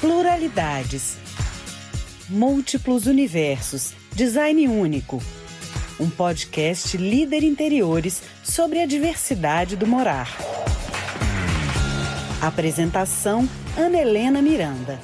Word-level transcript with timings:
Pluralidades. 0.00 1.16
Múltiplos 2.28 3.06
universos. 3.06 3.92
Design 4.14 4.68
único. 4.68 5.22
Um 6.00 6.08
podcast 6.08 6.96
líder 6.96 7.42
interiores 7.42 8.22
sobre 8.42 8.80
a 8.80 8.86
diversidade 8.86 9.76
do 9.76 9.86
morar. 9.86 10.28
Apresentação: 12.40 13.48
Ana 13.76 13.98
Helena 13.98 14.40
Miranda. 14.40 14.98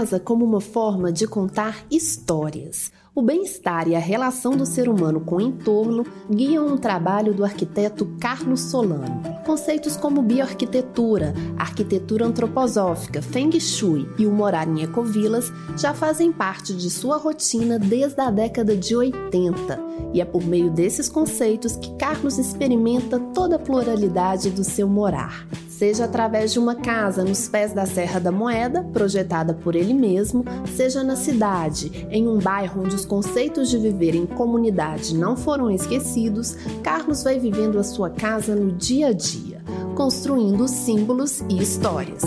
Casa 0.00 0.18
como 0.18 0.46
uma 0.46 0.62
forma 0.62 1.12
de 1.12 1.26
contar 1.26 1.84
histórias. 1.90 2.90
O 3.14 3.20
bem-estar 3.20 3.86
e 3.86 3.94
a 3.94 3.98
relação 3.98 4.56
do 4.56 4.64
ser 4.64 4.88
humano 4.88 5.20
com 5.20 5.36
o 5.36 5.40
entorno 5.42 6.06
guiam 6.30 6.66
um 6.66 6.78
trabalho 6.78 7.34
do 7.34 7.44
arquiteto 7.44 8.06
Carlos 8.18 8.62
Solano. 8.62 9.20
Conceitos 9.44 9.98
como 9.98 10.22
bioarquitetura, 10.22 11.34
arquitetura 11.58 12.24
antroposófica, 12.24 13.20
feng 13.20 13.60
shui 13.60 14.08
e 14.18 14.26
o 14.26 14.32
morar 14.32 14.66
em 14.66 14.82
ecovilas 14.82 15.52
já 15.76 15.92
fazem 15.92 16.32
parte 16.32 16.74
de 16.74 16.88
sua 16.88 17.18
rotina 17.18 17.78
desde 17.78 18.22
a 18.22 18.30
década 18.30 18.74
de 18.74 18.96
80. 18.96 19.78
E 20.14 20.22
é 20.22 20.24
por 20.24 20.42
meio 20.42 20.70
desses 20.70 21.10
conceitos 21.10 21.76
que 21.76 21.94
Carlos 21.96 22.38
experimenta 22.38 23.20
toda 23.34 23.56
a 23.56 23.58
pluralidade 23.58 24.48
do 24.48 24.64
seu 24.64 24.88
morar 24.88 25.46
seja 25.80 26.04
através 26.04 26.52
de 26.52 26.58
uma 26.58 26.74
casa 26.74 27.24
nos 27.24 27.48
pés 27.48 27.72
da 27.72 27.86
Serra 27.86 28.20
da 28.20 28.30
Moeda, 28.30 28.84
projetada 28.92 29.54
por 29.54 29.74
ele 29.74 29.94
mesmo, 29.94 30.44
seja 30.66 31.02
na 31.02 31.16
cidade, 31.16 32.06
em 32.10 32.28
um 32.28 32.38
bairro 32.38 32.82
onde 32.82 32.94
os 32.94 33.06
conceitos 33.06 33.70
de 33.70 33.78
viver 33.78 34.14
em 34.14 34.26
comunidade 34.26 35.16
não 35.16 35.38
foram 35.38 35.70
esquecidos, 35.70 36.52
Carlos 36.82 37.22
vai 37.22 37.38
vivendo 37.38 37.78
a 37.78 37.82
sua 37.82 38.10
casa 38.10 38.54
no 38.54 38.72
dia 38.72 39.06
a 39.06 39.12
dia, 39.14 39.62
construindo 39.96 40.68
símbolos 40.68 41.40
e 41.48 41.62
histórias. 41.62 42.24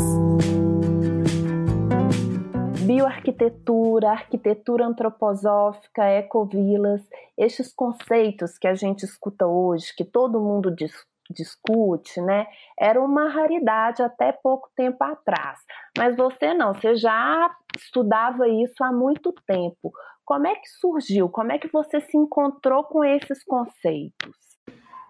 Bioarquitetura, 2.83 4.09
arquitetura 4.09 4.88
antroposófica, 4.88 6.06
ecovilas, 6.06 7.02
estes 7.38 7.72
conceitos 7.72 8.58
que 8.58 8.67
a 8.67 8.73
gente 8.73 9.06
escuta 9.06 9.45
hoje, 9.45 9.94
que 9.95 10.03
todo 10.03 10.41
mundo 10.41 10.73
diz, 10.75 10.91
discute, 11.29 12.21
né? 12.21 12.47
Era 12.79 13.02
uma 13.02 13.29
raridade 13.29 14.02
até 14.02 14.31
pouco 14.31 14.69
tempo 14.75 15.03
atrás. 15.03 15.59
Mas 15.97 16.16
você 16.16 16.53
não, 16.53 16.73
você 16.73 16.95
já 16.95 17.49
estudava 17.77 18.47
isso 18.47 18.83
há 18.83 18.91
muito 18.91 19.33
tempo. 19.47 19.91
Como 20.25 20.47
é 20.47 20.55
que 20.55 20.67
surgiu? 20.79 21.29
Como 21.29 21.51
é 21.51 21.57
que 21.57 21.71
você 21.71 21.99
se 21.99 22.17
encontrou 22.17 22.83
com 22.85 23.03
esses 23.03 23.44
conceitos? 23.44 24.35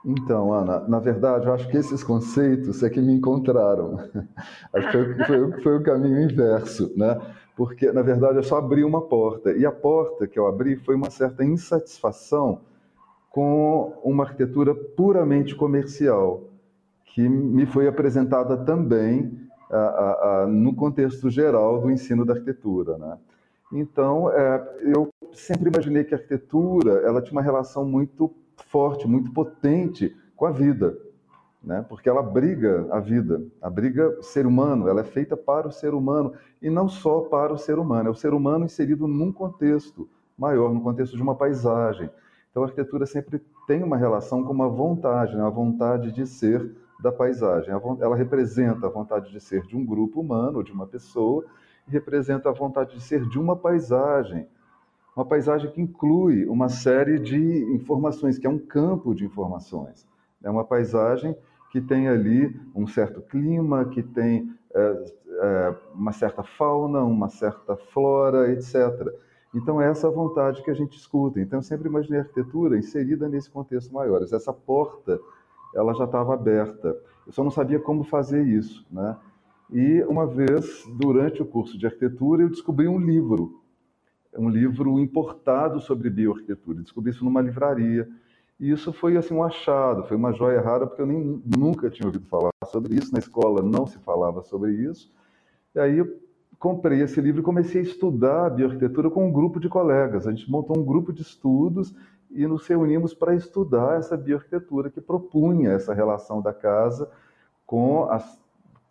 Então, 0.06 0.52
Ana, 0.52 0.82
na 0.82 1.00
verdade, 1.00 1.48
eu 1.48 1.54
acho 1.54 1.70
que 1.70 1.78
esses 1.78 2.04
conceitos 2.04 2.84
é 2.84 2.90
que 2.90 3.00
me 3.00 3.14
encontraram. 3.14 3.98
Acho 4.74 4.92
que 4.92 4.92
foi, 4.92 5.26
foi, 5.26 5.62
foi, 5.62 5.78
o 5.78 5.84
caminho 5.84 6.22
inverso, 6.22 6.92
né? 6.98 7.18
Porque, 7.56 7.90
na 7.92 8.02
verdade, 8.02 8.36
eu 8.36 8.44
só 8.44 8.58
abri 8.58 8.84
uma 8.84 9.08
porta. 9.08 9.54
E 9.54 9.66
a 9.66 9.72
porta 9.72 10.28
que 10.28 10.38
eu 10.38 10.46
abri 10.46 10.76
foi 10.76 10.96
uma 10.96 11.10
certa 11.10 11.46
insatisfação 11.46 12.60
com 13.34 14.00
uma 14.04 14.26
arquitetura 14.26 14.76
puramente 14.76 15.56
comercial, 15.56 16.44
que 17.04 17.28
me 17.28 17.66
foi 17.66 17.88
apresentada 17.88 18.56
também 18.56 19.50
a, 19.72 19.76
a, 19.76 20.44
a, 20.44 20.48
no 20.48 20.76
contexto 20.76 21.32
geral 21.32 21.82
do 21.82 21.90
ensino 21.90 22.24
da 22.24 22.34
arquitetura. 22.34 22.96
Né? 22.96 23.18
Então, 23.72 24.30
é, 24.32 24.78
eu 24.82 25.10
sempre 25.34 25.68
imaginei 25.68 26.04
que 26.04 26.14
a 26.14 26.18
arquitetura 26.18 27.02
ela 27.04 27.24
tinha 27.24 27.32
uma 27.32 27.42
relação 27.42 27.84
muito 27.84 28.32
forte, 28.68 29.08
muito 29.08 29.34
potente 29.34 30.16
com 30.36 30.46
a 30.46 30.52
vida, 30.52 30.96
né? 31.64 31.84
porque 31.90 32.08
ela 32.08 32.20
abriga 32.20 32.88
a 32.92 33.00
vida, 33.00 33.42
abriga 33.60 34.10
o 34.20 34.22
ser 34.22 34.46
humano, 34.46 34.88
ela 34.88 35.02
é 35.02 35.06
feita 35.06 35.36
para 35.36 35.68
o 35.68 35.72
ser 35.72 35.96
humano, 35.96 36.34
e 36.62 36.70
não 36.70 36.88
só 36.88 37.22
para 37.22 37.52
o 37.52 37.58
ser 37.58 37.80
humano, 37.80 38.10
é 38.10 38.12
o 38.12 38.16
ser 38.16 38.32
humano 38.32 38.66
inserido 38.66 39.08
num 39.08 39.32
contexto 39.32 40.08
maior, 40.38 40.72
no 40.72 40.82
contexto 40.82 41.16
de 41.16 41.24
uma 41.24 41.34
paisagem, 41.34 42.12
então, 42.54 42.62
a 42.62 42.68
arquitetura 42.68 43.08
sempre 43.08 43.42
tem 43.66 43.82
uma 43.82 43.98
relação 43.98 44.44
com 44.44 44.54
uma 44.54 44.70
vontade, 44.70 45.36
né? 45.36 45.44
a 45.44 45.50
vontade 45.50 46.12
de 46.12 46.28
ser 46.28 46.72
da 47.02 47.12
paisagem. 47.12 47.74
Ela 48.00 48.16
representa 48.16 48.86
a 48.86 48.90
vontade 48.92 49.32
de 49.32 49.42
ser 49.42 49.64
de 49.64 49.76
um 49.76 49.84
grupo 49.84 50.22
humano, 50.22 50.64
de 50.64 50.72
uma 50.72 50.86
pessoa, 50.86 51.44
e 51.88 51.92
representa 51.92 52.50
a 52.50 52.52
vontade 52.52 52.94
de 52.94 53.02
ser 53.02 53.28
de 53.28 53.40
uma 53.40 53.56
paisagem. 53.56 54.48
Uma 55.16 55.26
paisagem 55.26 55.72
que 55.72 55.82
inclui 55.82 56.46
uma 56.46 56.70
série 56.70 57.18
de 57.18 57.40
informações, 57.74 58.38
que 58.38 58.46
é 58.46 58.50
um 58.50 58.60
campo 58.60 59.16
de 59.16 59.26
informações. 59.26 60.08
É 60.44 60.50
uma 60.50 60.64
paisagem 60.64 61.36
que 61.72 61.82
tem 61.82 62.08
ali 62.08 62.56
um 62.76 62.86
certo 62.86 63.20
clima, 63.20 63.86
que 63.86 64.04
tem 64.04 64.54
é, 64.76 65.06
é, 65.42 65.76
uma 65.96 66.12
certa 66.12 66.44
fauna, 66.44 67.02
uma 67.02 67.30
certa 67.30 67.76
flora, 67.76 68.52
etc. 68.52 69.12
Então, 69.54 69.82
é 69.82 69.90
essa 69.90 70.10
vontade 70.10 70.64
que 70.64 70.72
a 70.72 70.74
gente 70.74 70.98
escuta. 70.98 71.40
Então, 71.40 71.60
eu 71.60 71.64
sempre 71.64 71.88
imaginei 71.88 72.20
a 72.20 72.24
arquitetura 72.24 72.78
inserida 72.78 73.30
nesse 73.30 73.50
contexto 73.50 73.94
maior. 73.94 74.22
Essa 74.24 74.52
porta, 74.52 75.20
ela 75.76 75.94
já 75.94 76.06
estava 76.06 76.34
aberta. 76.34 76.98
Eu 77.26 77.32
só 77.32 77.44
não 77.44 77.52
sabia 77.52 77.80
como 77.80 78.04
fazer 78.04 78.44
isso, 78.44 78.86
né? 78.92 79.16
E 79.72 80.04
uma 80.04 80.26
vez, 80.26 80.84
durante 80.98 81.42
o 81.42 81.46
curso 81.46 81.78
de 81.78 81.86
arquitetura, 81.86 82.44
eu 82.44 82.50
descobri 82.50 82.88
um 82.88 83.00
livro, 83.00 83.62
um 84.38 84.50
livro 84.50 85.00
importado 85.00 85.80
sobre 85.80 86.10
bioarquitetura. 86.10 86.82
Descobri 86.82 87.12
isso 87.12 87.24
numa 87.24 87.42
livraria. 87.42 88.08
E 88.60 88.72
isso 88.72 88.94
foi 88.94 89.18
assim 89.18 89.34
um 89.34 89.44
achado, 89.44 90.04
foi 90.08 90.16
uma 90.16 90.32
joia 90.32 90.62
rara, 90.62 90.86
porque 90.86 91.02
eu 91.02 91.08
nem, 91.08 91.42
nunca 91.58 91.90
tinha 91.90 92.08
ouvido 92.08 92.26
falar 92.28 92.52
sobre 92.66 92.96
isso. 92.96 93.12
Na 93.12 93.20
escola 93.20 93.62
não 93.62 93.86
se 93.86 93.98
falava 94.00 94.44
sobre 94.44 94.74
isso. 94.74 95.12
E 95.76 95.80
aí 95.80 96.04
comprei 96.64 97.02
esse 97.02 97.20
livro 97.20 97.42
e 97.42 97.44
comecei 97.44 97.82
a 97.82 97.84
estudar 97.84 98.50
bioarquitetura 98.52 99.10
com 99.10 99.28
um 99.28 99.32
grupo 99.34 99.60
de 99.60 99.68
colegas. 99.68 100.26
A 100.26 100.32
gente 100.32 100.50
montou 100.50 100.80
um 100.80 100.86
grupo 100.86 101.12
de 101.12 101.22
estudos 101.22 101.94
e 102.32 102.48
nos 102.48 102.66
reunimos 102.66 103.14
para 103.14 103.36
estudar 103.36 103.98
essa 103.98 104.16
bioarquitetura 104.16 104.90
que 104.90 105.02
propunha 105.02 105.72
essa 105.72 105.94
relação 105.94 106.42
da 106.42 106.54
casa 106.54 107.12
com 107.66 108.06
as 108.06 108.40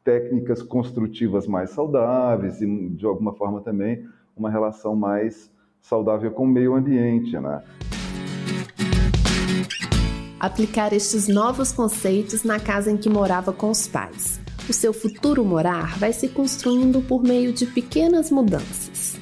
técnicas 0.04 0.62
construtivas 0.62 1.46
mais 1.46 1.70
saudáveis 1.70 2.60
e, 2.60 2.90
de 2.90 3.06
alguma 3.06 3.32
forma, 3.32 3.62
também 3.62 4.06
uma 4.36 4.50
relação 4.50 4.94
mais 4.94 5.50
saudável 5.80 6.30
com 6.30 6.44
o 6.44 6.46
meio 6.46 6.74
ambiente. 6.74 7.38
Né? 7.40 7.62
Aplicar 10.38 10.92
estes 10.92 11.26
novos 11.26 11.72
conceitos 11.72 12.44
na 12.44 12.60
casa 12.60 12.90
em 12.90 12.98
que 12.98 13.08
morava 13.08 13.50
com 13.50 13.70
os 13.70 13.88
pais 13.88 14.41
o 14.72 14.74
seu 14.74 14.94
futuro 14.94 15.44
morar 15.44 15.98
vai 15.98 16.14
se 16.14 16.30
construindo 16.30 17.02
por 17.02 17.22
meio 17.22 17.52
de 17.52 17.66
pequenas 17.66 18.30
mudanças. 18.30 19.20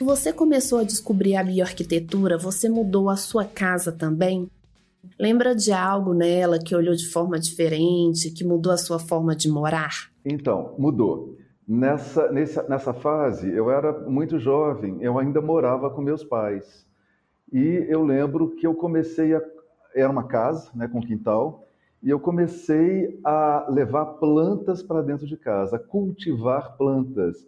Você 0.00 0.32
começou 0.32 0.78
a 0.78 0.84
descobrir 0.84 1.34
a 1.34 1.42
bioarquitetura, 1.42 2.38
você 2.38 2.68
mudou 2.68 3.10
a 3.10 3.16
sua 3.16 3.44
casa 3.44 3.90
também? 3.90 4.48
Lembra 5.18 5.56
de 5.56 5.72
algo 5.72 6.14
nela 6.14 6.60
que 6.60 6.72
olhou 6.72 6.94
de 6.94 7.10
forma 7.10 7.36
diferente, 7.36 8.30
que 8.30 8.44
mudou 8.44 8.72
a 8.72 8.76
sua 8.76 9.00
forma 9.00 9.34
de 9.34 9.48
morar? 9.50 9.90
Então, 10.24 10.76
mudou. 10.78 11.36
Nessa, 11.66 12.30
nessa, 12.30 12.62
nessa 12.68 12.94
fase, 12.94 13.52
eu 13.52 13.72
era 13.72 14.08
muito 14.08 14.38
jovem, 14.38 14.98
eu 15.00 15.18
ainda 15.18 15.40
morava 15.40 15.90
com 15.90 16.00
meus 16.00 16.22
pais. 16.22 16.86
E 17.52 17.84
eu 17.88 18.04
lembro 18.04 18.54
que 18.54 18.68
eu 18.68 18.74
comecei 18.74 19.34
a. 19.34 19.42
Era 19.96 20.10
uma 20.10 20.28
casa, 20.28 20.70
né, 20.76 20.86
com 20.86 21.00
quintal, 21.00 21.66
e 22.02 22.10
eu 22.10 22.18
comecei 22.18 23.20
a 23.22 23.66
levar 23.68 24.04
plantas 24.04 24.82
para 24.82 25.02
dentro 25.02 25.26
de 25.26 25.36
casa, 25.36 25.76
a 25.76 25.78
cultivar 25.78 26.76
plantas. 26.76 27.46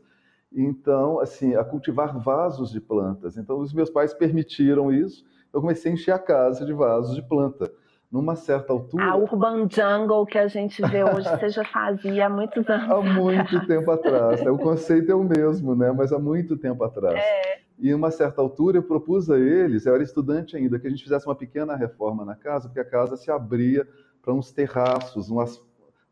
Então, 0.53 1.19
assim, 1.19 1.56
a 1.56 1.64
cultivar 1.64 2.17
vasos 2.20 2.70
de 2.70 2.81
plantas. 2.81 3.37
Então, 3.37 3.58
os 3.58 3.75
meus 3.75 3.90
pais 3.90 4.14
permitiram 4.14 4.93
isso. 4.93 5.25
Eu 5.52 5.61
comecei 5.61 5.90
a 5.90 5.94
encher 5.94 6.12
a 6.12 6.19
casa 6.19 6.64
de 6.64 6.73
vasos 6.73 7.17
de 7.17 7.23
planta. 7.23 7.70
Numa 8.12 8.37
certa 8.37 8.73
altura. 8.73 9.02
A 9.02 9.17
urban 9.17 9.67
jungle 9.69 10.25
que 10.25 10.38
a 10.38 10.46
gente 10.46 10.81
vê 10.82 11.02
hoje, 11.02 11.28
você 11.28 11.49
já 11.49 11.64
fazia 11.64 12.26
há 12.26 12.31
muitos 12.31 12.69
anos. 12.70 12.88
Há 12.88 13.00
muito 13.00 13.67
tempo 13.67 13.90
atrás. 13.90 14.40
Né? 14.40 14.52
O 14.52 14.58
conceito 14.58 15.11
é 15.11 15.14
o 15.17 15.25
mesmo, 15.25 15.75
né? 15.75 15.90
mas 15.90 16.12
há 16.12 16.19
muito 16.19 16.56
tempo 16.56 16.84
atrás. 16.84 17.19
É. 17.19 17.58
E 17.76 17.93
uma 17.93 18.12
certa 18.12 18.40
altura 18.40 18.78
eu 18.78 18.84
propus 18.84 19.28
a 19.28 19.37
eles, 19.37 19.84
eu 19.84 19.94
era 19.94 20.05
estudante 20.05 20.56
ainda, 20.56 20.78
que 20.78 20.87
a 20.87 20.90
gente 20.90 21.02
fizesse 21.02 21.26
uma 21.26 21.34
pequena 21.34 21.75
reforma 21.75 22.25
na 22.25 22.37
casa, 22.37 22.69
porque 22.69 22.78
a 22.78 22.84
casa 22.84 23.17
se 23.17 23.32
abria 23.32 23.84
para 24.25 24.32
uns 24.32 24.50
terraços, 24.50 25.29
umas 25.29 25.62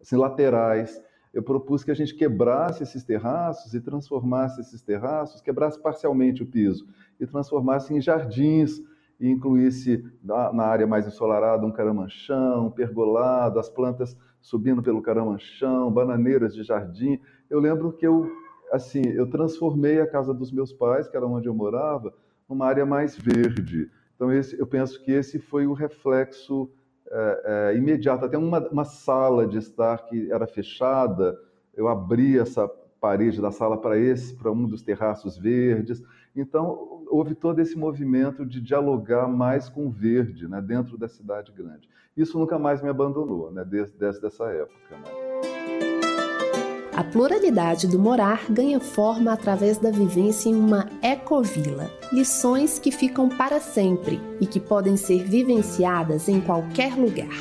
assim, 0.01 0.17
laterais. 0.17 1.03
Eu 1.33 1.43
propus 1.43 1.83
que 1.83 1.91
a 1.91 1.95
gente 1.95 2.15
quebrasse 2.15 2.83
esses 2.83 3.03
terraços 3.03 3.73
e 3.73 3.81
transformasse 3.81 4.61
esses 4.61 4.83
terraços, 4.83 5.41
quebrasse 5.41 5.81
parcialmente 5.81 6.43
o 6.43 6.47
piso 6.47 6.87
e 7.19 7.27
transformasse 7.27 7.95
em 7.95 8.01
jardins 8.01 8.83
e 9.19 9.31
incluísse 9.31 10.05
na, 10.23 10.65
área 10.65 10.87
mais 10.87 11.07
ensolarada 11.07 11.65
um 11.65 11.73
caramanchão, 11.73 12.67
um 12.67 12.71
pergolado, 12.71 13.59
as 13.59 13.71
plantas 13.71 14.17
subindo 14.43 14.83
pelo 14.83 15.01
caramanchão, 15.01 15.91
bananeiras 15.91 16.55
de 16.55 16.63
jardim. 16.65 17.19
Eu 17.49 17.61
lembro 17.61 17.93
que 17.93 18.07
eu 18.07 18.31
assim, 18.71 19.03
eu 19.07 19.29
transformei 19.29 20.01
a 20.01 20.07
casa 20.07 20.33
dos 20.33 20.51
meus 20.51 20.73
pais, 20.73 21.07
que 21.07 21.17
era 21.17 21.27
onde 21.27 21.47
eu 21.47 21.55
morava, 21.55 22.13
numa 22.49 22.67
área 22.67 22.87
mais 22.87 23.17
verde. 23.17 23.91
Então, 24.15 24.33
esse, 24.33 24.59
eu 24.59 24.67
penso 24.67 25.03
que 25.05 25.13
esse 25.13 25.39
foi 25.39 25.67
o 25.67 25.75
reflexo 25.75 26.71
é, 27.11 27.71
é, 27.73 27.77
imediato. 27.77 28.25
Até 28.25 28.39
uma, 28.39 28.61
uma 28.69 28.85
sala 28.85 29.47
de 29.47 29.59
estar 29.59 29.99
que 30.07 30.31
era 30.31 30.47
fechada, 30.47 31.39
eu 31.75 31.89
abri 31.89 32.39
essa 32.39 32.69
parede 33.01 33.41
da 33.41 33.51
sala 33.51 33.77
para 33.77 33.99
esse, 33.99 34.35
para 34.35 34.51
um 34.51 34.67
dos 34.67 34.83
terraços 34.83 35.37
verdes. 35.37 36.03
Então, 36.35 37.05
houve 37.09 37.35
todo 37.35 37.59
esse 37.59 37.77
movimento 37.77 38.47
de 38.47 38.61
dialogar 38.61 39.27
mais 39.29 39.69
com 39.69 39.87
o 39.87 39.91
verde, 39.91 40.49
né, 40.49 40.61
dentro 40.61 40.97
da 40.97 41.09
cidade 41.09 41.53
grande. 41.53 41.89
Isso 42.17 42.39
nunca 42.39 42.59
mais 42.59 42.83
me 42.83 42.89
abandonou, 42.89 43.51
né, 43.51 43.65
desde, 43.65 43.99
desde 43.99 44.25
essa 44.25 44.45
época. 44.45 44.97
Né. 44.97 45.32
A 46.95 47.03
pluralidade 47.03 47.89
do 47.89 47.99
morar 47.99 48.45
ganha 48.51 48.79
forma 48.79 49.33
através 49.33 49.79
da 49.79 49.91
vivência 49.91 50.51
em 50.51 50.55
uma 50.55 50.87
ecovila. 51.03 51.89
Lições 52.13 52.79
que 52.79 52.93
ficam 52.93 53.31
para 53.31 53.61
sempre 53.61 54.21
e 54.39 54.47
que 54.47 54.61
podem 54.61 54.95
ser 54.99 55.25
vivenciadas 55.25 56.29
em 56.29 56.39
qualquer 56.39 56.95
lugar. 56.95 57.33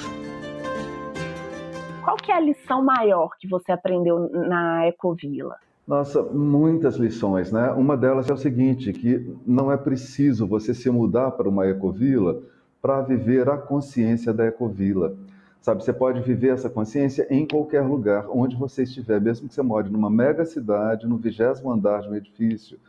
Qual 2.01 2.15
que 2.15 2.31
é 2.31 2.35
a 2.35 2.39
lição 2.39 2.81
maior 2.81 3.31
que 3.37 3.45
você 3.45 3.73
aprendeu 3.73 4.29
na 4.31 4.87
ecovila? 4.87 5.57
Nossa, 5.85 6.23
muitas 6.23 6.95
lições, 6.95 7.51
né? 7.51 7.71
Uma 7.71 7.97
delas 7.97 8.29
é 8.29 8.33
o 8.33 8.37
seguinte, 8.37 8.93
que 8.93 9.35
não 9.45 9.69
é 9.69 9.75
preciso 9.75 10.47
você 10.47 10.73
se 10.73 10.89
mudar 10.89 11.31
para 11.31 11.49
uma 11.49 11.67
ecovila 11.67 12.41
para 12.81 13.01
viver 13.01 13.49
a 13.49 13.57
consciência 13.57 14.33
da 14.33 14.45
ecovila. 14.45 15.13
Sabe, 15.61 15.83
você 15.83 15.93
pode 15.93 16.21
viver 16.21 16.49
essa 16.49 16.67
consciência 16.67 17.27
em 17.29 17.47
qualquer 17.47 17.81
lugar, 17.81 18.27
onde 18.31 18.55
você 18.55 18.81
estiver, 18.81 19.21
mesmo 19.21 19.47
que 19.47 19.53
você 19.53 19.61
more 19.61 19.87
numa 19.87 20.09
mega 20.09 20.43
cidade, 20.43 21.05
no 21.05 21.17
vigésimo 21.17 21.71
andar 21.71 22.01
de 22.01 22.09
um 22.09 22.15
edifício, 22.15 22.79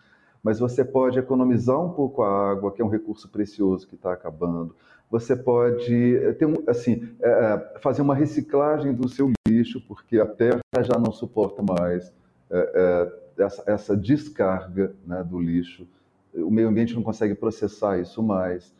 mas 0.42 0.58
você 0.58 0.82
pode 0.82 1.18
economizar 1.18 1.78
um 1.78 1.90
pouco 1.90 2.22
a 2.22 2.50
água, 2.50 2.72
que 2.72 2.80
é 2.80 2.84
um 2.84 2.88
recurso 2.88 3.28
precioso 3.28 3.86
que 3.86 3.94
está 3.94 4.14
acabando. 4.14 4.74
Você 5.10 5.36
pode 5.36 6.16
eh, 6.16 6.32
ter 6.32 6.46
um, 6.46 6.54
assim, 6.66 7.14
é, 7.20 7.78
fazer 7.80 8.00
uma 8.00 8.14
reciclagem 8.14 8.94
do 8.94 9.06
seu 9.06 9.30
lixo, 9.46 9.78
porque 9.86 10.18
a 10.18 10.26
terra 10.26 10.62
já 10.80 10.98
não 10.98 11.12
suporta 11.12 11.62
mais 11.62 12.10
é, 12.50 12.72
é, 13.38 13.44
essa, 13.44 13.62
essa, 13.66 13.96
descarga 13.96 14.94
né, 15.06 15.22
do 15.22 15.38
lixo. 15.38 15.86
O 16.34 16.50
meio 16.50 16.68
ambiente 16.68 16.94
não 16.94 17.02
consegue 17.02 17.34
processar 17.34 17.98
isso 17.98 18.22
mais. 18.22 18.74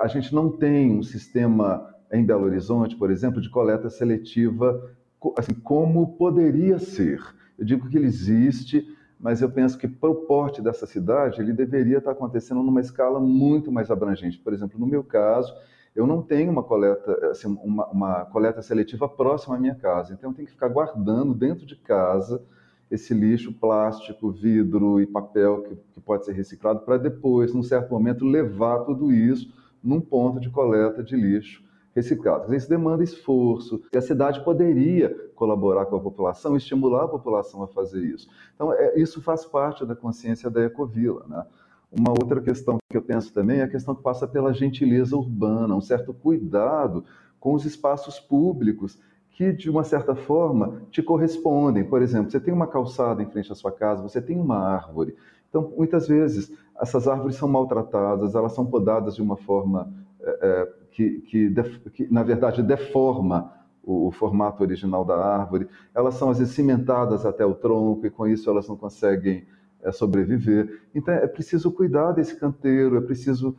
a 0.00 0.06
gente 0.06 0.34
não 0.34 0.50
tem 0.50 0.90
um 0.90 1.02
sistema 1.02 1.95
em 2.12 2.24
Belo 2.24 2.44
Horizonte, 2.44 2.96
por 2.96 3.10
exemplo, 3.10 3.40
de 3.40 3.50
coleta 3.50 3.90
seletiva, 3.90 4.90
assim, 5.36 5.54
como 5.54 6.16
poderia 6.16 6.78
ser. 6.78 7.20
Eu 7.58 7.64
digo 7.64 7.88
que 7.88 7.96
ele 7.96 8.06
existe, 8.06 8.86
mas 9.18 9.40
eu 9.40 9.50
penso 9.50 9.78
que 9.78 9.88
para 9.88 10.10
o 10.10 10.26
porte 10.26 10.62
dessa 10.62 10.86
cidade, 10.86 11.40
ele 11.40 11.52
deveria 11.52 11.98
estar 11.98 12.12
acontecendo 12.12 12.62
numa 12.62 12.80
escala 12.80 13.18
muito 13.18 13.72
mais 13.72 13.90
abrangente. 13.90 14.38
Por 14.38 14.52
exemplo, 14.52 14.78
no 14.78 14.86
meu 14.86 15.02
caso, 15.02 15.54
eu 15.94 16.06
não 16.06 16.22
tenho 16.22 16.50
uma 16.52 16.62
coleta, 16.62 17.30
assim, 17.30 17.48
uma, 17.62 17.86
uma 17.86 18.24
coleta 18.26 18.60
seletiva 18.60 19.08
próxima 19.08 19.56
à 19.56 19.58
minha 19.58 19.74
casa, 19.74 20.12
então 20.12 20.30
eu 20.30 20.34
tenho 20.34 20.46
que 20.46 20.52
ficar 20.52 20.68
guardando 20.68 21.34
dentro 21.34 21.66
de 21.66 21.76
casa 21.76 22.42
esse 22.90 23.12
lixo 23.12 23.52
plástico, 23.52 24.30
vidro 24.30 25.00
e 25.00 25.06
papel 25.06 25.62
que, 25.62 25.76
que 25.94 26.00
pode 26.00 26.24
ser 26.24 26.32
reciclado 26.32 26.80
para 26.80 26.98
depois, 26.98 27.52
num 27.52 27.62
certo 27.62 27.90
momento, 27.90 28.24
levar 28.24 28.80
tudo 28.84 29.10
isso 29.10 29.52
num 29.82 30.00
ponto 30.00 30.38
de 30.38 30.50
coleta 30.50 31.02
de 31.02 31.16
lixo 31.16 31.65
reciclados. 31.96 32.52
Isso 32.52 32.68
demanda 32.68 33.02
esforço, 33.02 33.82
e 33.90 33.96
a 33.96 34.02
cidade 34.02 34.44
poderia 34.44 35.08
colaborar 35.34 35.86
com 35.86 35.96
a 35.96 36.00
população, 36.00 36.54
estimular 36.54 37.04
a 37.04 37.08
população 37.08 37.62
a 37.62 37.66
fazer 37.66 38.04
isso. 38.04 38.28
Então, 38.54 38.70
é, 38.70 39.00
isso 39.00 39.22
faz 39.22 39.46
parte 39.46 39.84
da 39.86 39.96
consciência 39.96 40.50
da 40.50 40.62
ecovila. 40.62 41.24
Né? 41.26 41.42
Uma 41.90 42.10
outra 42.10 42.40
questão 42.42 42.76
que 42.90 42.96
eu 42.96 43.02
penso 43.02 43.32
também 43.32 43.60
é 43.60 43.62
a 43.62 43.68
questão 43.68 43.94
que 43.94 44.02
passa 44.02 44.28
pela 44.28 44.52
gentileza 44.52 45.16
urbana, 45.16 45.74
um 45.74 45.80
certo 45.80 46.12
cuidado 46.12 47.02
com 47.40 47.54
os 47.54 47.64
espaços 47.64 48.20
públicos 48.20 48.98
que, 49.30 49.52
de 49.52 49.70
uma 49.70 49.84
certa 49.84 50.14
forma, 50.14 50.82
te 50.90 51.02
correspondem. 51.02 51.84
Por 51.84 52.02
exemplo, 52.02 52.30
você 52.30 52.40
tem 52.40 52.52
uma 52.52 52.66
calçada 52.66 53.22
em 53.22 53.30
frente 53.30 53.50
à 53.50 53.54
sua 53.54 53.72
casa, 53.72 54.02
você 54.02 54.20
tem 54.20 54.38
uma 54.38 54.58
árvore. 54.58 55.14
Então, 55.48 55.72
muitas 55.74 56.06
vezes, 56.06 56.52
essas 56.78 57.08
árvores 57.08 57.36
são 57.36 57.48
maltratadas, 57.48 58.34
elas 58.34 58.52
são 58.52 58.66
podadas 58.66 59.14
de 59.14 59.22
uma 59.22 59.36
forma 59.36 59.90
é, 60.20 60.38
é 60.42 60.75
que, 60.96 61.20
que, 61.20 61.54
que 61.92 62.10
na 62.10 62.22
verdade, 62.22 62.62
deforma 62.62 63.52
o, 63.82 64.08
o, 64.08 64.10
formato 64.10 64.62
original 64.62 65.04
da 65.04 65.14
árvore. 65.14 65.68
Elas 65.94 66.14
são, 66.14 66.30
às 66.30 66.38
vezes, 66.38 66.54
cimentadas 66.54 67.26
até 67.26 67.44
o 67.44 67.54
tronco 67.54 68.06
e, 68.06 68.10
com 68.10 68.26
isso, 68.26 68.48
elas 68.48 68.66
não 68.66 68.76
conseguem 68.76 69.46
é, 69.82 69.92
sobreviver. 69.92 70.80
Então, 70.94 71.12
é 71.12 71.26
preciso 71.26 71.70
cuidar 71.70 72.12
desse 72.12 72.34
canteiro, 72.40 72.96
é 72.96 73.00
preciso 73.02 73.54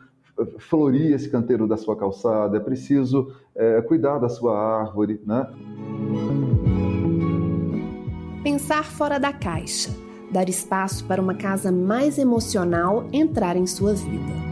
florir 0.58 1.14
esse 1.14 1.30
canteiro 1.30 1.68
da 1.68 1.78
sua 1.78 1.96
calçada, 1.96 2.58
é 2.58 2.60
preciso 2.60 3.32
é, 3.56 3.82
cuidar 3.84 4.18
da 4.18 4.30
sua 4.30 4.58
árvore, 4.60 5.22
né? 5.24 5.48
Pensar 8.44 8.84
fora 8.84 9.20
da 9.20 9.32
caixa, 9.32 9.92
dar 10.32 10.50
espaço 10.50 11.06
para 11.06 11.22
uma 11.22 11.36
casa 11.36 11.72
mais 11.72 12.18
emocional 12.18 13.08
entrar 13.12 13.56
em 13.56 13.68
sua 13.68 13.94
vida 13.94 14.47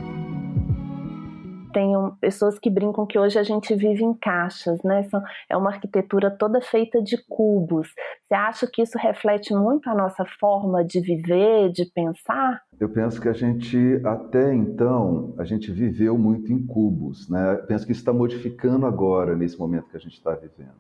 tem 1.75 1.91
pessoas 2.21 2.57
que 2.57 2.69
brincam 2.69 3.05
que 3.05 3.19
hoje 3.19 3.37
a 3.37 3.43
gente 3.43 3.75
vive 3.75 4.01
em 4.01 4.13
caixas, 4.13 4.81
né? 4.81 5.05
É 5.49 5.57
uma 5.57 5.71
arquitetura 5.71 6.31
toda 6.31 6.61
feita 6.61 7.03
de 7.03 7.17
cubos. 7.27 7.89
Você 8.23 8.33
acha 8.33 8.65
que 8.65 8.81
isso 8.81 8.97
reflete 8.97 9.53
muito 9.53 9.89
a 9.89 9.93
nossa 9.93 10.23
forma 10.39 10.85
de 10.85 11.01
viver, 11.01 11.69
de 11.73 11.83
pensar? 11.93 12.61
Eu 12.79 12.87
penso 12.87 13.19
que 13.19 13.27
a 13.27 13.33
gente, 13.33 13.99
até 14.05 14.55
então, 14.55 15.35
a 15.37 15.43
gente 15.43 15.69
viveu 15.69 16.17
muito 16.17 16.53
em 16.53 16.65
cubos, 16.65 17.29
né? 17.29 17.55
Penso 17.67 17.85
que 17.85 17.91
isso 17.91 18.01
está 18.01 18.13
modificando 18.13 18.85
agora, 18.85 19.35
nesse 19.35 19.59
momento 19.59 19.89
que 19.89 19.97
a 19.97 19.99
gente 19.99 20.13
está 20.13 20.31
vivendo. 20.31 20.79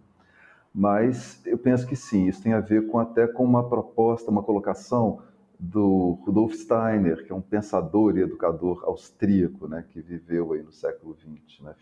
Mas 0.73 1.45
eu 1.45 1.57
penso 1.57 1.85
que 1.85 1.97
sim, 1.97 2.27
isso 2.29 2.41
tem 2.41 2.53
a 2.53 2.61
ver 2.61 2.87
com 2.87 2.99
até 2.99 3.27
com 3.27 3.43
uma 3.43 3.67
proposta, 3.67 4.31
uma 4.31 4.43
colocação 4.43 5.19
do 5.59 6.19
Rudolf 6.25 6.53
Steiner, 6.53 7.25
que 7.25 7.31
é 7.31 7.35
um 7.35 7.41
pensador 7.41 8.17
e 8.17 8.21
educador 8.21 8.83
austríaco, 8.85 9.67
né, 9.67 9.83
que 9.89 10.01
viveu 10.01 10.53
aí 10.53 10.61
no 10.61 10.71
século 10.71 11.15
XX. 11.15 11.61
Né? 11.61 11.73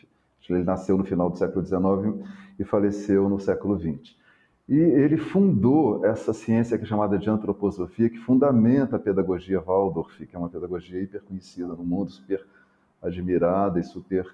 Ele 0.50 0.64
nasceu 0.64 0.98
no 0.98 1.06
final 1.06 1.30
do 1.30 1.38
século 1.38 1.66
XIX 1.66 2.28
e 2.60 2.64
faleceu 2.64 3.30
no 3.30 3.40
século 3.40 3.80
XX. 3.80 4.16
E 4.68 4.78
ele 4.78 5.18
fundou 5.18 6.06
essa 6.06 6.34
ciência 6.34 6.78
que 6.78 6.86
é 6.86 6.88
chamada 6.88 7.18
de 7.18 7.30
antroposofia, 7.30 8.10
que 8.10 8.18
fundamenta 8.20 8.96
a 8.96 9.00
pedagogia 9.00 9.60
Waldorf, 9.60 10.26
que 10.26 10.36
é 10.36 10.40
uma 10.40 10.50
pedagogia 10.50 11.02
hiper 11.02 11.21
conhecida 11.21 11.68
no 11.68 11.83
mundo, 11.83 12.12
super 12.12 12.45
admirada 13.02 13.80
e 13.80 13.83
super 13.83 14.26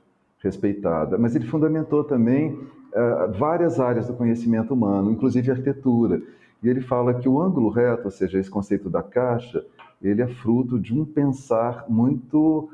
respeitada. 0.43 1.17
Mas 1.17 1.35
ele 1.35 1.47
fundamentou 1.47 2.03
também 2.03 2.53
uh, 2.53 3.31
várias 3.37 3.79
áreas 3.79 4.07
do 4.07 4.13
conhecimento 4.13 4.73
humano, 4.73 5.11
inclusive 5.11 5.49
arquitetura. 5.49 6.21
E 6.61 6.69
ele 6.69 6.81
fala 6.81 7.13
que 7.13 7.29
o 7.29 7.41
ângulo 7.41 7.69
reto, 7.69 8.05
ou 8.05 8.11
seja, 8.11 8.39
esse 8.39 8.49
conceito 8.49 8.89
da 8.89 9.01
caixa, 9.01 9.65
ele 10.01 10.21
é 10.21 10.27
fruto 10.27 10.79
de 10.79 10.97
um 10.97 11.05
pensar 11.05 11.85
muito 11.89 12.69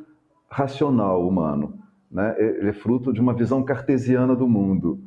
racional 0.49 1.27
humano. 1.27 1.73
Né? 2.09 2.35
Ele 2.37 2.69
é 2.69 2.73
fruto 2.73 3.11
de 3.11 3.19
uma 3.19 3.33
visão 3.33 3.63
cartesiana 3.63 4.35
do 4.35 4.47
mundo. 4.47 4.99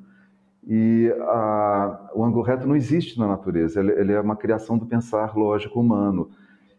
E 0.67 1.11
a, 1.23 2.11
o 2.15 2.23
ângulo 2.23 2.43
reto 2.43 2.69
não 2.69 2.77
existe 2.77 3.19
na 3.19 3.27
natureza, 3.27 3.81
ele, 3.81 3.93
ele, 3.93 4.13
é 4.13 4.21
uma 4.21 4.37
criação 4.37 4.77
do 4.77 4.85
pensar 4.85 5.35
lógico 5.35 5.81
humano. 5.81 6.31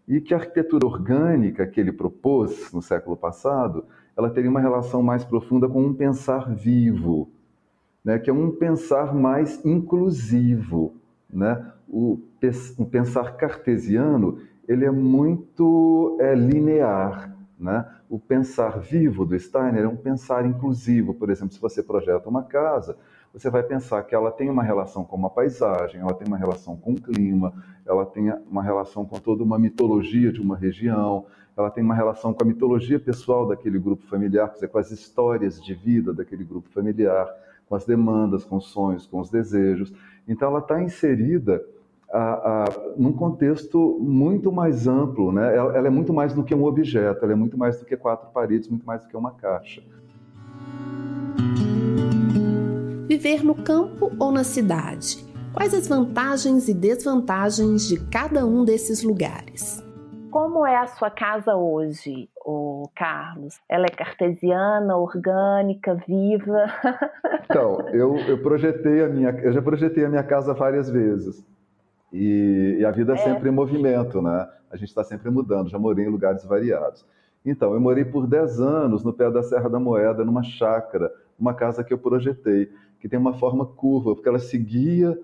E 0.08 0.22
que 0.22 0.34
a 0.34 0.38
arquitetura 0.38 0.86
orgânica 0.86 1.65
que 1.65 1.79
ele 1.79 1.91
propôs 1.91 2.72
no 2.72 2.82
século 2.82 3.18
passado, 3.18 3.86
ela 4.15 4.29
teria 4.29 4.50
uma 4.50 4.60
relação 4.60 5.01
mais 5.01 5.24
profunda 5.24 5.68
com 5.68 5.84
um 5.84 5.94
pensar 5.94 6.53
vivo, 6.53 7.32
né? 8.06 8.20
que 8.20 8.29
é 8.29 8.34
um 8.34 8.51
pensar 8.51 9.15
mais 9.15 9.63
inclusivo. 9.65 10.94
Né? 11.27 11.72
O, 11.89 12.19
pensar 12.89 13.36
cartesiano 13.36 14.39
ele 14.67 14.86
é 14.86 14.91
muito 14.91 16.17
é, 16.19 16.36
linear. 16.36 17.36
Né? 17.60 17.86
O 18.08 18.19
pensar 18.19 18.79
vivo 18.79 19.25
do 19.25 19.38
Steiner 19.38 19.84
é 19.84 19.88
um 19.88 19.96
pensar 19.96 20.46
inclusivo. 20.46 21.13
Por 21.13 21.29
exemplo, 21.29 21.53
se 21.53 21.60
você 21.60 21.81
projeta 21.81 22.29
uma 22.29 22.43
casa, 22.43 22.96
você 23.34 23.50
vai 23.50 23.63
pensar 23.63 24.03
que 24.03 24.15
ela 24.15 24.31
tem 24.31 24.50
uma 24.50 24.63
relação 24.63 25.03
com 25.03 25.15
uma 25.15 25.29
paisagem, 25.29 26.00
ela 26.00 26.13
tem 26.13 26.27
uma 26.27 26.38
relação 26.38 26.77
com 26.77 26.93
o 26.93 27.01
clima, 27.01 27.53
ela 27.86 28.05
tem 28.05 28.31
uma 28.50 28.63
relação 28.63 29.05
com 29.05 29.19
toda 29.19 29.43
uma 29.43 29.60
mitologia 29.60 30.31
de 30.31 30.39
uma 30.39 30.55
região, 30.55 31.25
ela 31.58 31.69
tem 31.69 31.84
uma 31.84 31.96
relação 31.96 32.34
com 32.34 32.43
a 32.43 32.48
mitologia 32.48 33.00
pessoal 33.00 33.48
daquele 33.48 33.77
grupo 33.77 34.05
familiar, 34.08 34.48
quer 34.48 34.55
dizer, 34.55 34.67
com 34.69 34.77
as 34.77 34.91
histórias 34.91 35.62
de 35.62 35.74
vida 35.74 36.13
daquele 36.13 36.43
grupo 36.43 36.69
familiar, 36.69 37.27
com 37.67 37.75
as 37.75 37.86
demandas, 37.86 38.46
com 38.46 38.58
os 38.58 38.67
sonhos, 38.67 39.05
com 39.05 39.19
os 39.19 39.29
desejos. 39.29 39.93
Então, 40.27 40.50
ela 40.50 40.60
está 40.60 40.81
inserida 40.81 41.63
a, 42.12 42.20
a, 42.63 42.66
num 42.98 43.13
contexto 43.13 44.00
muito 44.01 44.51
mais 44.51 44.88
amplo, 44.88 45.32
né? 45.32 45.56
Ela, 45.56 45.78
ela, 45.78 45.88
é 45.88 45.89
muito 45.89 46.13
mais 46.13 46.34
do 46.34 46.44
que 46.44 46.54
um 46.56 46.66
objeto, 46.66 47.24
ela 47.24 47.34
é 47.34 47.36
muito 47.36 47.58
mais 47.58 47.80
do 47.80 47.86
que 47.86 47.96
quatro 47.96 48.30
paredes, 48.32 48.68
muito 48.68 48.86
mais 48.86 49.01
do 49.01 49.08
que 49.08 49.16
uma 49.16 49.32
caixa. 49.32 49.82
Viver 53.08 53.44
no 53.44 53.56
campo 53.56 54.12
ou 54.20 54.32
na 54.32 54.44
cidade? 54.44 55.25
Quais 55.54 55.74
as 55.74 55.88
vantagens 55.88 56.68
e 56.68 56.74
desvantagens 56.74 57.88
de 57.88 58.00
cada 58.10 58.46
um 58.46 58.63
desses 58.63 59.04
lugares? 59.04 59.84
Como 60.30 60.66
é 60.66 60.78
a 60.78 60.86
sua 60.86 61.10
casa 61.10 61.56
hoje, 61.56 62.30
o 62.46 62.88
Carlos? 62.96 63.60
Ela 63.68 63.88
é 63.88 63.89
cartesiana, 63.89 64.96
orgânica, 64.96 65.96
viva? 66.08 66.66
Então, 67.51 67.80
eu, 67.89 68.16
eu 68.28 68.38
projetei 68.44 69.04
a 69.04 69.10
minha, 69.10 69.32
eu 69.42 69.51
já 69.51 69.60
projetei 69.60 70.06
a 70.06 70.10
minha 70.10 70.22
casa 70.22 70.54
várias 70.54 70.88
vezes. 70.88 71.44
E, 72.12 72.78
e 72.80 72.86
a 72.86 72.92
vida 72.92 73.13
é, 73.13 73.16
é 73.16 73.18
sempre 73.18 73.50
em 73.50 73.51
movimento, 73.51 74.22
né? 74.22 74.48
A 74.72 74.78
gente 74.78 74.89
está 74.89 75.04
sempre 75.04 75.30
mudando. 75.30 75.70
Já 75.70 75.80
morei 75.80 76.06
em 76.06 76.10
lugares 76.10 76.44
variados. 76.46 77.06
Então, 77.46 77.74
eu 77.74 77.80
morei 77.80 78.04
por 78.04 78.28
10 78.28 78.60
anos 78.60 79.04
no 79.04 79.13
pé 79.13 79.32
da 79.32 79.42
Serra 79.42 79.70
da 79.70 79.80
Moeda, 79.80 80.25
numa 80.25 80.44
chácara, 80.44 81.12
uma 81.39 81.54
casa 81.54 81.84
que 81.84 81.94
eu 81.94 81.98
projetei, 81.98 82.70
que 83.00 83.08
tem 83.08 83.18
uma 83.18 83.34
forma 83.34 83.66
curva, 83.66 84.13
porque 84.13 84.28
ela 84.28 84.39
seguia 84.39 85.18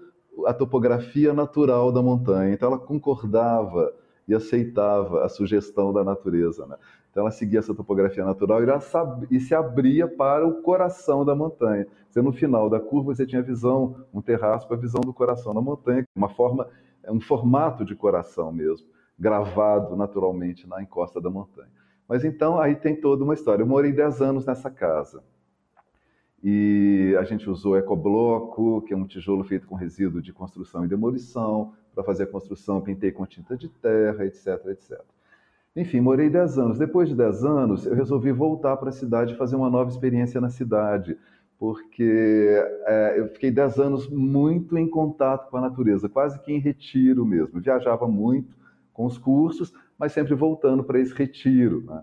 a 0.46 0.54
topografia 0.54 1.34
natural 1.34 1.92
da 1.92 2.02
montanha. 2.02 2.54
Então, 2.54 2.70
ela 2.70 2.80
concordava 2.80 3.94
e 4.28 4.34
aceitava 4.34 5.24
a 5.24 5.30
sugestão 5.30 5.94
da 5.94 6.04
natureza. 6.04 6.66
Né? 6.66 6.78
Então 7.16 7.24
ela 7.24 7.32
seguia 7.32 7.60
essa 7.60 7.74
topografia 7.74 8.26
natural 8.26 8.60
e, 8.62 9.38
e, 9.38 9.40
se 9.40 9.56
abria 9.56 10.06
para 10.06 10.46
o 10.46 10.62
coração 10.62 11.24
da 11.24 11.34
montanha. 11.34 11.88
Você, 12.10 12.22
no 12.22 12.34
final 12.34 12.70
da 12.70 12.78
curva 12.78 13.16
você 13.16 13.26
tinha 13.26 13.42
visão, 13.42 14.04
um 14.14 14.22
terraço 14.22 14.68
para 14.68 14.76
a 14.76 14.80
visão 14.82 15.00
do 15.00 15.14
coração 15.14 15.54
da 15.54 15.62
montanha, 15.62 16.04
uma 16.14 16.28
forma, 16.28 16.68
um 17.08 17.22
formato 17.22 17.86
de 17.86 17.96
coração 17.96 18.52
mesmo, 18.52 18.86
gravado 19.18 19.96
naturalmente 19.96 20.68
na 20.68 20.84
encosta 20.84 21.22
da 21.22 21.30
montanha. 21.30 21.70
Mas 22.06 22.26
então 22.26 22.60
aí 22.60 22.76
tem 22.76 23.00
toda 23.00 23.24
uma 23.24 23.34
história. 23.34 23.64
Eu 23.64 23.68
morei 23.68 23.94
10 23.94 24.22
anos 24.22 24.46
nessa 24.46 24.70
casa. 24.70 25.24
E 26.44 27.16
a 27.18 27.24
gente 27.24 27.50
usou 27.50 27.78
ecobloco, 27.78 28.82
que 28.82 28.94
é 28.94 28.98
um 28.98 29.08
tijolo 29.08 29.46
feito 29.46 29.68
com 29.68 29.76
resíduo 29.76 30.22
de 30.22 30.34
construção 30.34 30.84
e 30.84 30.90
demolição, 30.90 31.72
para 31.94 32.04
fazer 32.04 32.24
a 32.24 32.28
construção, 32.28 32.82
pintei 32.82 33.14
com 33.14 33.26
tinta 33.26 33.56
de 33.56 33.70
terra, 33.70 34.26
etc, 34.26 34.66
etc. 34.66 35.15
Enfim, 35.76 36.00
morei 36.00 36.30
10 36.30 36.58
anos. 36.58 36.78
Depois 36.78 37.10
de 37.10 37.16
10 37.16 37.44
anos, 37.44 37.86
eu 37.86 37.94
resolvi 37.94 38.32
voltar 38.32 38.78
para 38.78 38.90
a 38.90 38.94
cidade 38.94 39.34
e 39.34 39.38
fazer 39.38 39.58
uma 39.58 39.70
nova 39.70 39.90
experiência 39.90 40.40
na 40.40 40.50
cidade, 40.50 41.18
porque 41.60 42.64
é, 42.86 43.16
eu 43.18 43.28
fiquei 43.28 43.52
10 43.52 43.80
anos 43.80 44.10
muito 44.10 44.78
em 44.78 44.88
contato 44.88 45.50
com 45.50 45.58
a 45.58 45.62
natureza, 45.62 46.08
quase 46.08 46.40
que 46.40 46.54
em 46.54 46.60
retiro 46.60 47.26
mesmo. 47.26 47.60
Viajava 47.60 48.08
muito 48.08 48.56
com 48.94 49.06
os 49.06 49.18
cursos, 49.18 49.74
mas 50.00 50.14
sempre 50.14 50.34
voltando 50.34 50.82
para 50.82 51.00
esse 51.00 51.14
retiro. 51.14 51.84
Né? 51.86 52.02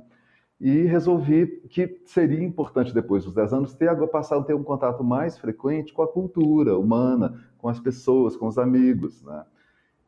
E 0.61 0.83
resolvi 0.83 1.47
que 1.71 2.03
seria 2.05 2.45
importante, 2.45 2.93
depois 2.93 3.25
dos 3.25 3.35
10 3.35 3.53
anos, 3.55 3.75
ter 3.75 3.95
passar 4.09 4.37
a 4.37 4.43
ter 4.43 4.55
um 4.55 4.63
contato 4.63 5.03
mais 5.03 5.39
frequente 5.39 5.95
com 5.95 6.03
a 6.03 6.09
cultura 6.09 6.77
humana, 6.77 7.43
com 7.57 7.69
as 7.71 7.81
pessoas, 7.81 8.37
com 8.37 8.47
os 8.47 8.59
amigos. 8.59 9.23
Né? 9.23 9.45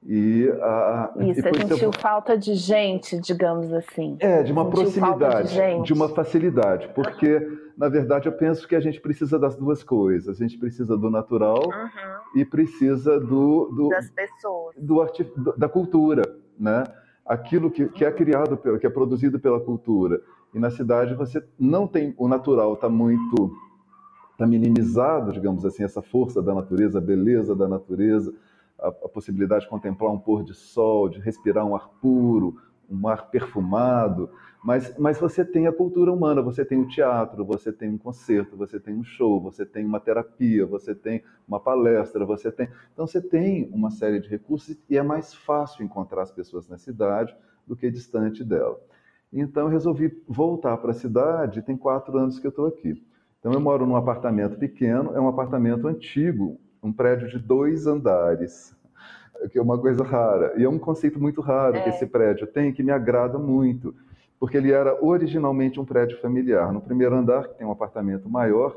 E, 0.07 0.51
a, 0.61 1.15
e 1.17 1.35
você 1.35 1.55
sentiu 1.55 1.89
eu... 1.89 1.93
falta 1.93 2.37
de 2.37 2.55
gente, 2.55 3.19
digamos 3.19 3.73
assim. 3.73 4.17
É, 4.21 4.43
de 4.43 4.53
uma 4.53 4.65
sentiu 4.65 4.83
proximidade, 4.83 5.55
de, 5.55 5.83
de, 5.83 5.93
uma 5.95 6.09
facilidade. 6.11 6.91
Porque, 6.95 7.41
na 7.77 7.89
verdade, 7.89 8.29
eu 8.29 8.33
penso 8.33 8.69
que 8.69 8.77
a 8.77 8.81
gente 8.81 9.01
precisa 9.01 9.39
das 9.39 9.57
duas 9.57 9.83
coisas. 9.83 10.39
A 10.39 10.43
gente 10.43 10.59
precisa 10.59 10.95
do 10.97 11.11
natural 11.11 11.63
uhum. 11.65 12.41
e 12.41 12.45
precisa 12.45 13.19
do, 13.19 13.71
do 13.75 13.89
das 13.89 14.11
pessoas. 14.11 14.75
Do, 14.77 15.07
do, 15.37 15.57
da 15.57 15.69
cultura, 15.71 16.23
né? 16.59 16.85
Aquilo 17.25 17.71
que, 17.71 17.89
que 17.89 18.05
é 18.05 18.13
criado, 18.13 18.59
pelo, 18.59 18.79
que 18.79 18.87
é 18.87 18.91
produzido 18.91 19.41
pela 19.41 19.59
cultura. 19.59 20.21
E 20.53 20.59
na 20.59 20.71
cidade 20.71 21.15
você 21.15 21.43
não 21.59 21.87
tem... 21.87 22.15
O 22.19 22.29
natural 22.29 22.75
está 22.75 22.91
muito... 22.91 23.51
Está 24.33 24.47
minimizado, 24.47 25.33
digamos 25.33 25.65
assim, 25.65 25.85
essa 25.85 26.03
força 26.03 26.43
da 26.43 26.53
natureza, 26.53 26.99
a 26.99 27.01
beleza 27.01 27.55
da 27.55 27.69
natureza 27.69 28.35
a, 28.79 28.89
a 28.89 29.09
possibilidade 29.09 29.65
de 29.65 29.71
contemplar 29.71 30.13
um 30.13 30.19
pôr 30.19 30.45
de 30.45 30.55
sol, 30.55 31.09
de 31.09 31.21
respirar 31.21 31.65
um 31.65 31.75
ar 31.75 31.89
puro, 32.01 32.57
um 32.91 33.09
ar 33.09 33.31
perfumado, 33.31 34.31
mas, 34.65 34.97
mas 34.97 35.19
você 35.19 35.45
tem 35.45 35.67
a 35.67 35.73
cultura 35.73 36.11
humana, 36.11 36.41
você 36.41 36.65
tem 36.65 36.79
o 36.79 36.89
teatro, 36.89 37.45
você 37.45 37.71
tem 37.71 37.91
um 37.91 37.99
concerto, 37.99 38.57
você 38.57 38.81
tem 38.81 38.95
um 38.95 39.05
show, 39.05 39.39
você 39.39 39.67
tem 39.67 39.85
uma 39.85 40.01
terapia, 40.01 40.65
você 40.65 40.95
tem 40.95 41.23
uma 41.47 41.61
palestra, 41.61 42.25
você 42.25 42.51
tem. 42.51 42.71
Então 42.95 43.07
você 43.07 43.21
tem 43.21 43.69
uma 43.75 43.91
série 43.91 44.19
de 44.19 44.27
recursos 44.27 44.75
e 44.89 44.97
é 44.97 45.03
mais 45.03 45.35
fácil 45.35 45.85
encontrar 45.85 46.23
as 46.23 46.33
pessoas 46.33 46.67
na 46.67 46.79
cidade 46.79 47.37
do 47.67 47.77
que 47.77 47.91
distante 47.91 48.43
dela. 48.43 48.81
Então 49.31 49.65
eu 49.65 49.69
resolvi 49.69 50.23
voltar 50.27 50.79
para 50.79 50.93
a 50.93 50.95
cidade, 50.95 51.61
tem 51.61 51.77
quatro 51.77 52.17
anos 52.17 52.39
que 52.39 52.47
eu 52.47 52.51
estou 52.51 52.67
aqui. 52.67 53.05
Então 53.41 53.53
eu 53.53 53.61
moro 53.61 53.85
num 53.85 53.97
apartamento 53.97 54.57
pequeno, 54.57 55.15
é 55.15 55.21
um 55.21 55.29
apartamento 55.29 55.87
antigo, 55.87 56.59
um 56.85 56.93
prédio 56.93 57.29
de 57.29 57.39
dois 57.39 57.87
andares, 57.87 58.77
que 59.51 59.59
é 59.59 59.63
uma 59.63 59.79
coisa 59.79 60.05
rara. 60.05 60.53
E 60.57 60.65
é 60.65 60.69
um 60.69 60.79
conceito 60.79 61.19
muito 61.21 61.41
raro 61.41 61.77
é. 61.77 61.83
que 61.83 61.89
esse 61.89 62.07
prédio 62.07 62.47
tem, 62.47 62.73
que 62.73 62.83
me 62.83 62.93
agrada 62.93 63.39
muito, 63.39 63.95
porque 64.39 64.57
ele 64.57 64.71
era 64.71 65.03
originalmente 65.03 65.81
um 65.81 65.85
prédio 65.85 66.21
familiar. 66.21 66.73
No 66.73 66.81
primeiro 66.81 67.15
andar, 67.17 67.49
que 67.49 67.55
tem 67.55 67.67
um 67.67 67.73
apartamento 67.73 68.29
maior, 68.29 68.77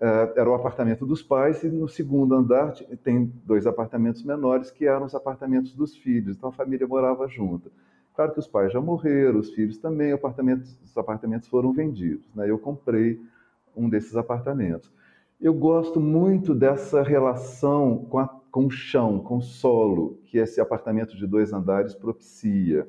eh, 0.00 0.32
era 0.36 0.50
o 0.50 0.54
apartamento 0.54 1.06
dos 1.06 1.22
pais, 1.22 1.62
e 1.62 1.68
no 1.68 1.88
segundo 1.88 2.34
andar 2.34 2.74
tem 3.04 3.32
dois 3.44 3.66
apartamentos 3.66 4.24
menores, 4.24 4.70
que 4.70 4.86
eram 4.86 5.06
os 5.06 5.14
apartamentos 5.14 5.74
dos 5.74 5.96
filhos. 5.96 6.36
Então 6.36 6.48
a 6.48 6.52
família 6.52 6.86
morava 6.86 7.28
junta. 7.28 7.70
Claro 8.14 8.32
que 8.32 8.40
os 8.40 8.48
pais 8.48 8.72
já 8.72 8.80
morreram, 8.80 9.38
os 9.38 9.50
filhos 9.50 9.78
também, 9.78 10.12
apartamentos, 10.12 10.76
os 10.84 10.96
apartamentos 10.98 11.48
foram 11.48 11.72
vendidos. 11.72 12.26
Né? 12.34 12.50
Eu 12.50 12.58
comprei 12.58 13.20
um 13.74 13.88
desses 13.88 14.16
apartamentos. 14.16 14.92
Eu 15.42 15.52
gosto 15.52 15.98
muito 15.98 16.54
dessa 16.54 17.02
relação 17.02 18.06
com, 18.08 18.20
a, 18.20 18.28
com 18.48 18.66
o 18.66 18.70
chão, 18.70 19.18
com 19.18 19.38
o 19.38 19.42
solo, 19.42 20.20
que 20.26 20.38
esse 20.38 20.60
apartamento 20.60 21.16
de 21.16 21.26
dois 21.26 21.52
andares 21.52 21.94
propicia. 21.94 22.86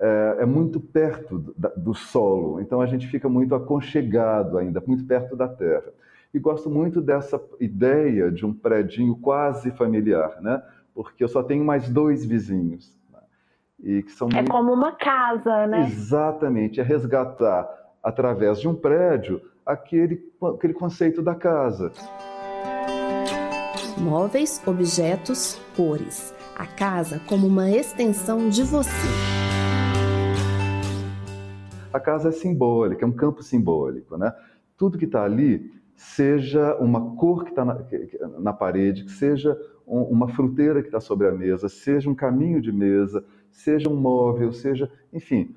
É, 0.00 0.38
é 0.40 0.46
muito 0.46 0.80
perto 0.80 1.38
do, 1.38 1.54
do 1.76 1.94
solo, 1.94 2.60
então 2.60 2.80
a 2.80 2.86
gente 2.86 3.06
fica 3.06 3.28
muito 3.28 3.54
aconchegado 3.54 4.58
ainda, 4.58 4.82
muito 4.84 5.04
perto 5.04 5.36
da 5.36 5.46
terra. 5.46 5.92
E 6.34 6.38
gosto 6.40 6.68
muito 6.68 7.00
dessa 7.00 7.40
ideia 7.60 8.30
de 8.30 8.44
um 8.44 8.52
predinho 8.52 9.14
quase 9.16 9.70
familiar, 9.70 10.40
né? 10.40 10.60
porque 10.92 11.22
eu 11.22 11.28
só 11.28 11.44
tenho 11.44 11.64
mais 11.64 11.88
dois 11.88 12.24
vizinhos. 12.24 12.98
Né? 13.12 13.20
E 13.78 14.02
que 14.02 14.10
são 14.10 14.28
é 14.30 14.34
muito... 14.34 14.50
como 14.50 14.72
uma 14.72 14.90
casa, 14.90 15.64
né? 15.68 15.86
Exatamente, 15.86 16.80
é 16.80 16.82
resgatar 16.82 17.68
através 18.02 18.60
de 18.60 18.66
um 18.66 18.74
prédio 18.74 19.40
aquele, 19.64 20.27
aquele 20.46 20.72
conceito 20.72 21.20
da 21.20 21.34
casa. 21.34 21.92
Móveis, 23.98 24.62
objetos, 24.66 25.60
cores. 25.76 26.34
A 26.56 26.66
casa 26.66 27.20
como 27.26 27.46
uma 27.46 27.70
extensão 27.70 28.48
de 28.48 28.62
você. 28.62 29.08
A 31.92 31.98
casa 31.98 32.28
é 32.28 32.32
simbólica, 32.32 33.04
é 33.04 33.08
um 33.08 33.12
campo 33.12 33.42
simbólico, 33.42 34.16
né? 34.16 34.32
Tudo 34.76 34.98
que 34.98 35.04
está 35.04 35.24
ali, 35.24 35.72
seja 35.96 36.76
uma 36.76 37.16
cor 37.16 37.44
que 37.44 37.50
está 37.50 37.64
na, 37.64 37.80
na, 38.38 38.52
parede, 38.52 39.04
que 39.04 39.10
seja 39.10 39.58
um, 39.86 40.02
uma 40.02 40.28
fruteira 40.28 40.80
que 40.80 40.88
está 40.88 41.00
sobre 41.00 41.26
a 41.26 41.32
mesa, 41.32 41.68
seja 41.68 42.08
um 42.08 42.14
caminho 42.14 42.60
de 42.60 42.70
mesa, 42.70 43.24
seja 43.50 43.88
um 43.88 43.96
móvel, 43.96 44.52
seja, 44.52 44.90
enfim, 45.12 45.56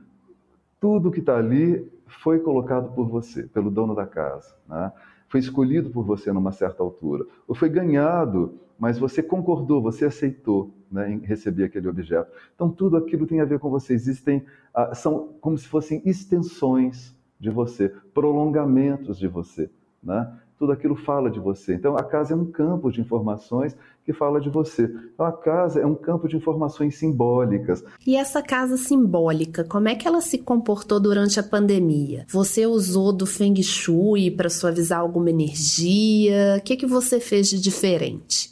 tudo 0.81 1.11
que 1.11 1.19
está 1.19 1.37
ali 1.37 1.89
foi 2.07 2.39
colocado 2.39 2.93
por 2.93 3.07
você, 3.07 3.43
pelo 3.43 3.69
dono 3.69 3.95
da 3.95 4.05
casa, 4.05 4.53
né? 4.67 4.91
foi 5.29 5.39
escolhido 5.39 5.89
por 5.91 6.03
você 6.03 6.33
numa 6.33 6.51
certa 6.51 6.83
altura, 6.83 7.25
ou 7.47 7.55
foi 7.55 7.69
ganhado, 7.69 8.59
mas 8.77 8.97
você 8.97 9.23
concordou, 9.23 9.81
você 9.81 10.05
aceitou 10.05 10.73
né, 10.91 11.09
em 11.09 11.19
receber 11.19 11.65
aquele 11.65 11.87
objeto. 11.87 12.29
Então 12.53 12.69
tudo 12.69 12.97
aquilo 12.97 13.27
tem 13.27 13.39
a 13.39 13.45
ver 13.45 13.59
com 13.59 13.69
você. 13.69 13.93
Existem, 13.93 14.43
ah, 14.73 14.93
são 14.93 15.35
como 15.39 15.57
se 15.57 15.67
fossem 15.67 16.01
extensões 16.03 17.15
de 17.39 17.49
você, 17.49 17.89
prolongamentos 18.13 19.17
de 19.17 19.27
você, 19.27 19.69
né? 20.03 20.35
Tudo 20.61 20.73
aquilo 20.73 20.95
fala 20.95 21.31
de 21.31 21.39
você. 21.39 21.73
Então, 21.73 21.97
a 21.97 22.03
casa 22.03 22.35
é 22.35 22.37
um 22.37 22.45
campo 22.45 22.91
de 22.91 23.01
informações 23.01 23.75
que 24.05 24.13
fala 24.13 24.39
de 24.39 24.47
você. 24.47 24.83
Então, 25.11 25.25
a 25.25 25.31
casa 25.31 25.79
é 25.81 25.85
um 25.87 25.95
campo 25.95 26.27
de 26.27 26.37
informações 26.37 26.99
simbólicas. 26.99 27.83
E 28.05 28.15
essa 28.15 28.43
casa 28.43 28.77
simbólica, 28.77 29.63
como 29.63 29.89
é 29.89 29.95
que 29.95 30.07
ela 30.07 30.21
se 30.21 30.37
comportou 30.37 30.99
durante 30.99 31.39
a 31.39 31.43
pandemia? 31.43 32.27
Você 32.29 32.67
usou 32.67 33.11
do 33.11 33.25
Feng 33.25 33.59
Shui 33.63 34.29
para 34.29 34.51
suavizar 34.51 34.99
alguma 34.99 35.31
energia? 35.31 36.57
O 36.59 36.61
que, 36.63 36.77
que 36.77 36.85
você 36.85 37.19
fez 37.19 37.49
de 37.49 37.59
diferente? 37.59 38.51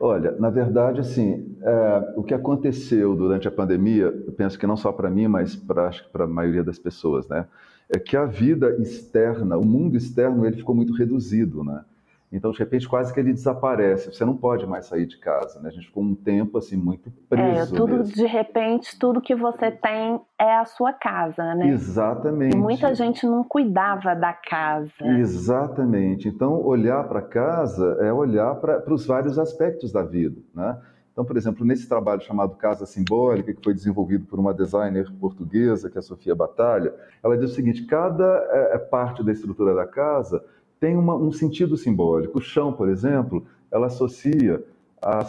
Olha, 0.00 0.32
na 0.38 0.48
verdade, 0.48 1.00
assim, 1.00 1.54
é, 1.62 2.14
o 2.16 2.22
que 2.22 2.32
aconteceu 2.32 3.14
durante 3.14 3.46
a 3.46 3.50
pandemia, 3.50 4.04
eu 4.04 4.32
penso 4.32 4.58
que 4.58 4.66
não 4.66 4.76
só 4.76 4.90
para 4.90 5.10
mim, 5.10 5.28
mas 5.28 5.54
para 5.54 5.90
a 6.14 6.26
maioria 6.26 6.64
das 6.64 6.78
pessoas, 6.78 7.28
né? 7.28 7.46
É 7.88 7.98
que 7.98 8.16
a 8.16 8.24
vida 8.24 8.76
externa, 8.80 9.56
o 9.56 9.64
mundo 9.64 9.96
externo, 9.96 10.44
ele 10.46 10.56
ficou 10.56 10.74
muito 10.74 10.92
reduzido, 10.92 11.62
né? 11.62 11.84
Então, 12.32 12.50
de 12.50 12.58
repente, 12.58 12.88
quase 12.88 13.14
que 13.14 13.20
ele 13.20 13.32
desaparece. 13.32 14.12
Você 14.12 14.24
não 14.24 14.36
pode 14.36 14.66
mais 14.66 14.86
sair 14.86 15.06
de 15.06 15.16
casa, 15.16 15.60
né? 15.60 15.68
A 15.68 15.72
gente 15.72 15.86
ficou 15.86 16.02
um 16.02 16.14
tempo 16.14 16.58
assim 16.58 16.76
muito 16.76 17.10
preso. 17.28 17.74
É, 17.74 17.78
tudo 17.78 18.02
de 18.02 18.26
repente, 18.26 18.98
tudo 18.98 19.20
que 19.20 19.34
você 19.34 19.70
tem 19.70 20.20
é 20.38 20.56
a 20.56 20.64
sua 20.64 20.92
casa, 20.92 21.54
né? 21.54 21.68
Exatamente. 21.68 22.56
E 22.56 22.58
muita 22.58 22.92
gente 22.94 23.24
não 23.24 23.44
cuidava 23.44 24.14
da 24.14 24.32
casa. 24.32 24.92
Exatamente. 25.02 26.28
Então, 26.28 26.60
olhar 26.64 27.04
para 27.04 27.22
casa 27.22 27.96
é 28.00 28.12
olhar 28.12 28.56
para 28.56 28.92
os 28.92 29.06
vários 29.06 29.38
aspectos 29.38 29.92
da 29.92 30.02
vida, 30.02 30.40
né? 30.52 30.76
Então, 31.16 31.24
por 31.24 31.38
exemplo, 31.38 31.64
nesse 31.64 31.88
trabalho 31.88 32.20
chamado 32.20 32.56
Casa 32.56 32.84
Simbólica, 32.84 33.54
que 33.54 33.64
foi 33.64 33.72
desenvolvido 33.72 34.26
por 34.26 34.38
uma 34.38 34.52
designer 34.52 35.10
portuguesa, 35.18 35.88
que 35.88 35.96
é 35.96 36.00
a 36.00 36.02
Sofia 36.02 36.34
Batalha, 36.34 36.94
ela 37.22 37.38
diz 37.38 37.52
o 37.52 37.54
seguinte: 37.54 37.86
cada 37.86 38.46
é, 38.50 38.76
parte 38.76 39.24
da 39.24 39.32
estrutura 39.32 39.74
da 39.74 39.86
casa 39.86 40.44
tem 40.78 40.94
uma, 40.94 41.16
um 41.16 41.32
sentido 41.32 41.74
simbólico. 41.74 42.36
O 42.36 42.42
chão, 42.42 42.70
por 42.70 42.90
exemplo, 42.90 43.46
ela 43.72 43.86
associa 43.86 44.62
ao, 45.00 45.24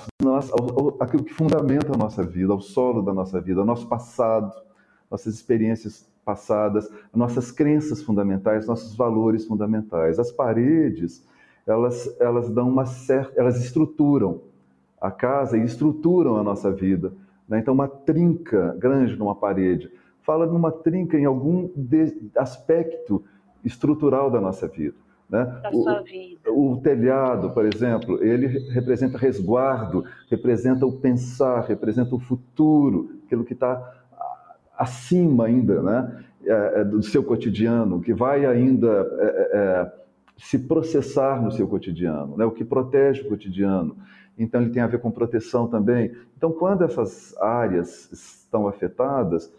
ao, 0.77 0.97
aquilo 0.99 1.23
que 1.23 1.33
fundamenta 1.33 1.93
a 1.95 1.97
nossa 1.97 2.21
vida, 2.21 2.51
ao 2.51 2.59
solo 2.59 3.01
da 3.01 3.13
nossa 3.13 3.39
vida, 3.39 3.61
ao 3.61 3.65
nosso 3.65 3.87
passado, 3.87 4.51
nossas 5.09 5.35
experiências 5.35 6.05
passadas, 6.25 6.91
nossas 7.15 7.49
crenças 7.49 8.03
fundamentais, 8.03 8.67
nossos 8.67 8.93
valores 8.93 9.45
fundamentais. 9.45 10.19
As 10.19 10.33
paredes, 10.33 11.25
elas, 11.65 12.13
elas 12.19 12.49
dão 12.49 12.67
uma 12.67 12.85
certa, 12.85 13.39
elas 13.39 13.57
estruturam 13.63 14.41
a 14.99 15.11
casa 15.11 15.57
e 15.57 15.63
estruturam 15.63 16.37
a 16.37 16.43
nossa 16.43 16.71
vida. 16.71 17.13
Né? 17.47 17.59
Então, 17.59 17.73
uma 17.73 17.87
trinca 17.87 18.75
grande 18.79 19.15
numa 19.15 19.35
parede 19.35 19.91
fala 20.21 20.45
numa 20.45 20.71
trinca 20.71 21.17
em 21.17 21.23
algum 21.23 21.69
aspecto 22.35 23.23
estrutural 23.63 24.29
da 24.29 24.41
nossa 24.41 24.67
vida. 24.67 24.95
Né? 25.29 25.43
Da 25.63 25.69
o, 25.71 25.83
sua 25.83 26.01
vida. 26.01 26.51
O 26.51 26.77
telhado, 26.81 27.51
por 27.51 27.65
exemplo, 27.65 28.21
ele 28.21 28.47
representa 28.71 29.17
resguardo, 29.17 30.03
representa 30.29 30.85
o 30.85 30.91
pensar, 30.91 31.61
representa 31.61 32.13
o 32.13 32.19
futuro, 32.19 33.19
aquilo 33.25 33.45
que 33.45 33.53
está 33.53 33.93
acima 34.77 35.45
ainda 35.45 35.81
né? 35.81 36.23
É, 36.45 36.81
é, 36.81 36.83
do 36.83 37.01
seu 37.01 37.23
cotidiano, 37.23 37.99
que 37.99 38.13
vai 38.13 38.45
ainda 38.45 38.87
é, 38.87 39.25
é, 39.25 39.49
é, 39.53 39.93
se 40.37 40.59
processar 40.59 41.41
no 41.41 41.51
seu 41.51 41.67
cotidiano, 41.67 42.37
né? 42.37 42.45
o 42.45 42.51
que 42.51 42.63
protege 42.63 43.21
o 43.23 43.27
cotidiano 43.27 43.97
então 44.37 44.61
ele 44.61 44.71
tem 44.71 44.81
a 44.81 44.87
ver 44.87 44.99
com 44.99 45.11
proteção 45.11 45.67
também. 45.67 46.11
Então, 46.35 46.51
quando 46.51 46.83
essas 46.83 47.35
áreas 47.37 48.11
estão 48.11 48.67
afetadas, 48.67 49.51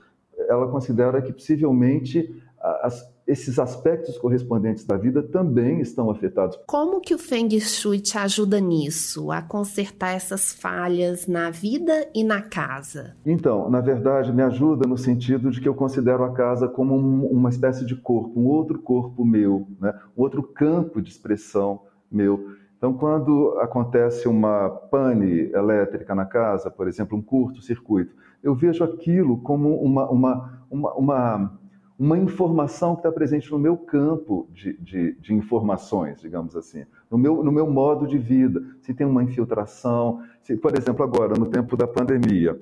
ela 0.48 0.68
considera 0.68 1.20
que 1.20 1.32
possivelmente 1.32 2.42
as, 2.82 3.08
esses 3.26 3.58
aspectos 3.58 4.16
correspondentes 4.18 4.84
da 4.84 4.96
vida 4.96 5.22
também 5.22 5.80
estão 5.80 6.10
afetados. 6.10 6.58
Como 6.66 7.00
que 7.00 7.14
o 7.14 7.18
Feng 7.18 7.48
Shui 7.60 8.00
te 8.00 8.16
ajuda 8.16 8.58
nisso, 8.58 9.30
a 9.30 9.42
consertar 9.42 10.14
essas 10.14 10.52
falhas 10.52 11.26
na 11.26 11.50
vida 11.50 12.08
e 12.14 12.24
na 12.24 12.42
casa? 12.42 13.16
Então, 13.24 13.70
na 13.70 13.80
verdade, 13.80 14.32
me 14.32 14.42
ajuda 14.42 14.88
no 14.88 14.96
sentido 14.96 15.50
de 15.50 15.60
que 15.60 15.68
eu 15.68 15.74
considero 15.74 16.24
a 16.24 16.32
casa 16.32 16.68
como 16.68 16.96
um, 16.96 17.26
uma 17.26 17.50
espécie 17.50 17.84
de 17.84 17.94
corpo, 17.94 18.40
um 18.40 18.46
outro 18.46 18.78
corpo 18.80 19.24
meu, 19.24 19.66
né? 19.80 19.92
um 20.16 20.22
outro 20.22 20.42
campo 20.42 21.00
de 21.02 21.10
expressão 21.10 21.82
meu. 22.10 22.56
Então, 22.78 22.94
quando 22.94 23.58
acontece 23.58 24.28
uma 24.28 24.70
pane 24.70 25.50
elétrica 25.52 26.14
na 26.14 26.24
casa, 26.24 26.70
por 26.70 26.86
exemplo, 26.86 27.18
um 27.18 27.22
curto-circuito, 27.22 28.14
eu 28.40 28.54
vejo 28.54 28.84
aquilo 28.84 29.38
como 29.38 29.82
uma, 29.82 30.08
uma, 30.08 30.62
uma, 30.70 30.94
uma, 30.94 31.58
uma 31.98 32.16
informação 32.16 32.94
que 32.94 33.00
está 33.00 33.10
presente 33.10 33.50
no 33.50 33.58
meu 33.58 33.76
campo 33.76 34.48
de, 34.52 34.74
de, 34.74 35.14
de, 35.14 35.34
informações, 35.34 36.20
digamos 36.20 36.54
assim, 36.54 36.84
no 37.10 37.18
meu, 37.18 37.42
no 37.42 37.50
meu 37.50 37.68
modo 37.68 38.06
de 38.06 38.16
vida. 38.16 38.62
Se 38.80 38.94
tem 38.94 39.04
uma 39.04 39.24
infiltração, 39.24 40.22
se, 40.40 40.56
por 40.56 40.78
exemplo, 40.78 41.02
agora, 41.02 41.34
no 41.34 41.46
tempo 41.46 41.76
da 41.76 41.88
pandemia, 41.88 42.56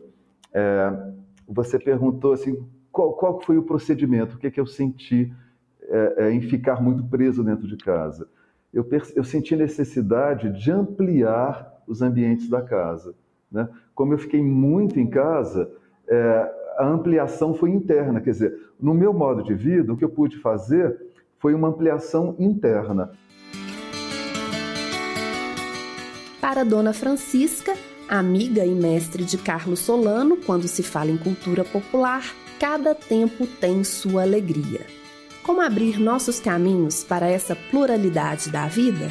é, 0.51 1.13
você 1.47 1.79
perguntou 1.79 2.33
assim, 2.33 2.59
qual, 2.91 3.13
qual 3.13 3.39
foi 3.43 3.59
o 3.59 3.63
procedimento, 3.63 4.37
o 4.37 4.39
que, 4.39 4.47
é 4.47 4.51
que 4.51 4.59
eu 4.59 4.67
senti 4.67 5.31
é, 5.83 6.15
é, 6.17 6.33
em 6.33 6.41
ficar 6.41 6.83
muito 6.83 7.05
preso 7.05 7.45
dentro 7.45 7.69
de 7.69 7.77
casa 7.77 8.27
eu, 8.73 8.87
eu 9.15 9.25
senti 9.25 9.57
necessidade 9.57 10.53
de 10.53 10.71
ampliar 10.71 11.83
os 11.87 12.03
ambientes 12.03 12.49
da 12.49 12.61
casa. 12.61 13.15
Né? 13.51 13.69
Como 13.95 14.13
eu 14.13 14.19
fiquei 14.19 14.43
muito 14.43 14.99
em 14.99 15.07
casa, 15.07 15.71
é, 16.09 16.53
a 16.79 16.87
ampliação 16.87 17.55
foi 17.55 17.71
interna, 17.71 18.21
quer 18.21 18.31
dizer, 18.31 18.59
no 18.81 18.93
meu 18.93 19.13
modo 19.13 19.43
de 19.43 19.55
vida, 19.55 19.93
o 19.93 19.97
que 19.97 20.05
eu 20.05 20.11
pude 20.11 20.37
fazer 20.39 21.01
foi 21.39 21.55
uma 21.55 21.69
ampliação 21.69 22.35
interna. 22.39 23.11
Para 26.41 26.65
Dona 26.65 26.93
Francisca, 26.93 27.75
amiga 28.09 28.65
e 28.65 28.75
mestre 28.75 29.25
de 29.25 29.39
Carlos 29.39 29.81
Solano, 29.81 30.37
quando 30.37 30.69
se 30.69 30.83
fala 30.83 31.11
em 31.11 31.17
cultura 31.17 31.65
popular, 31.65 32.23
cada 32.61 32.95
tempo 32.95 33.47
tem 33.47 33.83
sua 33.83 34.23
alegria. 34.23 34.81
Como 35.47 35.61
abrir 35.61 36.01
nossos 36.01 36.41
caminhos 36.41 37.05
para 37.05 37.29
essa 37.29 37.55
pluralidade 37.71 38.51
da 38.51 38.67
vida? 38.67 39.07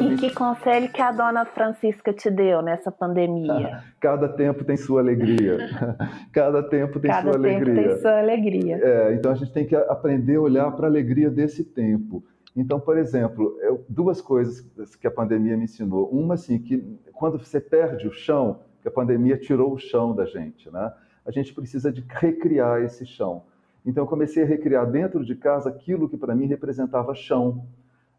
E 0.00 0.16
que 0.16 0.34
conselho 0.34 0.90
que 0.90 1.02
a 1.02 1.12
dona 1.12 1.44
Francisca 1.44 2.10
te 2.14 2.30
deu 2.30 2.62
nessa 2.62 2.90
pandemia? 2.90 3.82
Cada 4.00 4.30
tempo 4.30 4.64
tem 4.64 4.78
sua 4.78 5.02
alegria. 5.02 5.58
Cada 6.32 6.62
tempo 6.62 6.98
tem 6.98 7.10
Cada 7.10 7.32
sua 7.34 7.42
tempo 7.42 7.64
alegria. 7.64 7.88
tem 7.88 7.98
sua 7.98 8.18
alegria. 8.18 8.80
É, 8.82 9.14
então 9.14 9.32
a 9.32 9.34
gente 9.34 9.52
tem 9.52 9.66
que 9.66 9.76
aprender 9.76 10.36
a 10.36 10.40
olhar 10.40 10.70
para 10.72 10.86
a 10.86 10.88
alegria 10.88 11.28
desse 11.28 11.62
tempo. 11.62 12.24
Então, 12.56 12.80
por 12.80 12.96
exemplo, 12.96 13.58
eu, 13.60 13.84
duas 13.86 14.22
coisas 14.22 14.64
que 14.96 15.06
a 15.06 15.10
pandemia 15.10 15.54
me 15.54 15.64
ensinou. 15.64 16.08
Uma, 16.08 16.32
assim, 16.32 16.58
que 16.58 16.82
quando 17.12 17.38
você 17.38 17.60
perde 17.60 18.08
o 18.08 18.12
chão, 18.12 18.60
que 18.80 18.88
a 18.88 18.90
pandemia 18.90 19.36
tirou 19.36 19.74
o 19.74 19.78
chão 19.78 20.14
da 20.14 20.24
gente, 20.24 20.70
né? 20.72 20.90
A 21.24 21.30
gente 21.30 21.54
precisa 21.54 21.90
de 21.92 22.04
recriar 22.08 22.82
esse 22.82 23.06
chão. 23.06 23.42
Então, 23.84 24.04
eu 24.04 24.08
comecei 24.08 24.42
a 24.42 24.46
recriar 24.46 24.90
dentro 24.90 25.24
de 25.24 25.34
casa 25.34 25.68
aquilo 25.68 26.08
que 26.08 26.16
para 26.16 26.34
mim 26.34 26.46
representava 26.46 27.14
chão. 27.14 27.66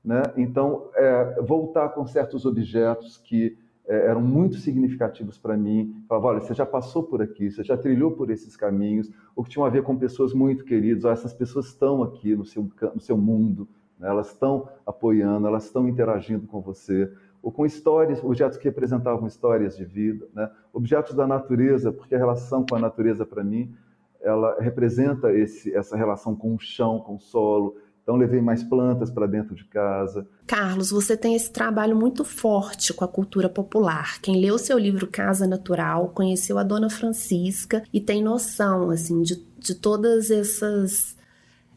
Né? 0.03 0.21
Então, 0.37 0.89
é, 0.95 1.41
voltar 1.41 1.89
com 1.89 2.05
certos 2.05 2.45
objetos 2.45 3.17
que 3.17 3.57
é, 3.87 4.07
eram 4.07 4.21
muito 4.21 4.57
significativos 4.57 5.37
para 5.37 5.55
mim. 5.55 6.03
Falava, 6.07 6.27
olha, 6.27 6.39
você 6.41 6.53
já 6.53 6.65
passou 6.65 7.03
por 7.03 7.21
aqui, 7.21 7.51
você 7.51 7.63
já 7.63 7.77
trilhou 7.77 8.11
por 8.11 8.29
esses 8.29 8.55
caminhos, 8.55 9.11
ou 9.35 9.43
que 9.43 9.49
tinham 9.49 9.65
a 9.65 9.69
ver 9.69 9.83
com 9.83 9.95
pessoas 9.95 10.33
muito 10.33 10.63
queridas, 10.65 11.05
essas 11.05 11.33
pessoas 11.33 11.67
estão 11.67 12.03
aqui 12.03 12.35
no 12.35 12.45
seu, 12.45 12.69
no 12.93 12.99
seu 12.99 13.17
mundo, 13.17 13.67
né? 13.99 14.07
elas 14.07 14.27
estão 14.27 14.69
apoiando, 14.85 15.47
elas 15.47 15.65
estão 15.65 15.87
interagindo 15.87 16.47
com 16.47 16.61
você 16.61 17.11
ou 17.45 17.51
com 17.51 17.63
histórias, 17.63 18.23
objetos 18.23 18.57
que 18.57 18.63
representavam 18.63 19.27
histórias 19.27 19.77
de 19.77 19.85
vida, 19.85 20.27
né? 20.33 20.49
objetos 20.73 21.13
da 21.13 21.27
natureza, 21.27 21.91
porque 21.91 22.15
a 22.15 22.17
relação 22.17 22.65
com 22.67 22.75
a 22.75 22.79
natureza, 22.79 23.23
para 23.23 23.43
mim, 23.43 23.71
ela 24.19 24.59
representa 24.59 25.31
esse, 25.31 25.71
essa 25.75 25.95
relação 25.95 26.35
com 26.35 26.55
o 26.55 26.59
chão, 26.59 26.99
com 27.01 27.17
o 27.17 27.19
solo. 27.19 27.75
Então, 28.01 28.15
levei 28.15 28.41
mais 28.41 28.63
plantas 28.63 29.11
para 29.11 29.27
dentro 29.27 29.53
de 29.53 29.63
casa. 29.65 30.27
Carlos, 30.47 30.89
você 30.89 31.15
tem 31.15 31.35
esse 31.35 31.51
trabalho 31.51 31.95
muito 31.95 32.25
forte 32.25 32.91
com 32.91 33.05
a 33.05 33.07
cultura 33.07 33.47
popular. 33.47 34.19
Quem 34.21 34.41
leu 34.41 34.57
seu 34.57 34.79
livro 34.79 35.05
Casa 35.05 35.45
Natural 35.45 36.09
conheceu 36.15 36.57
a 36.57 36.63
Dona 36.63 36.89
Francisca 36.89 37.83
e 37.93 38.01
tem 38.01 38.23
noção 38.23 38.89
assim 38.89 39.21
de, 39.21 39.35
de 39.59 39.75
todas 39.75 40.31
essas 40.31 41.15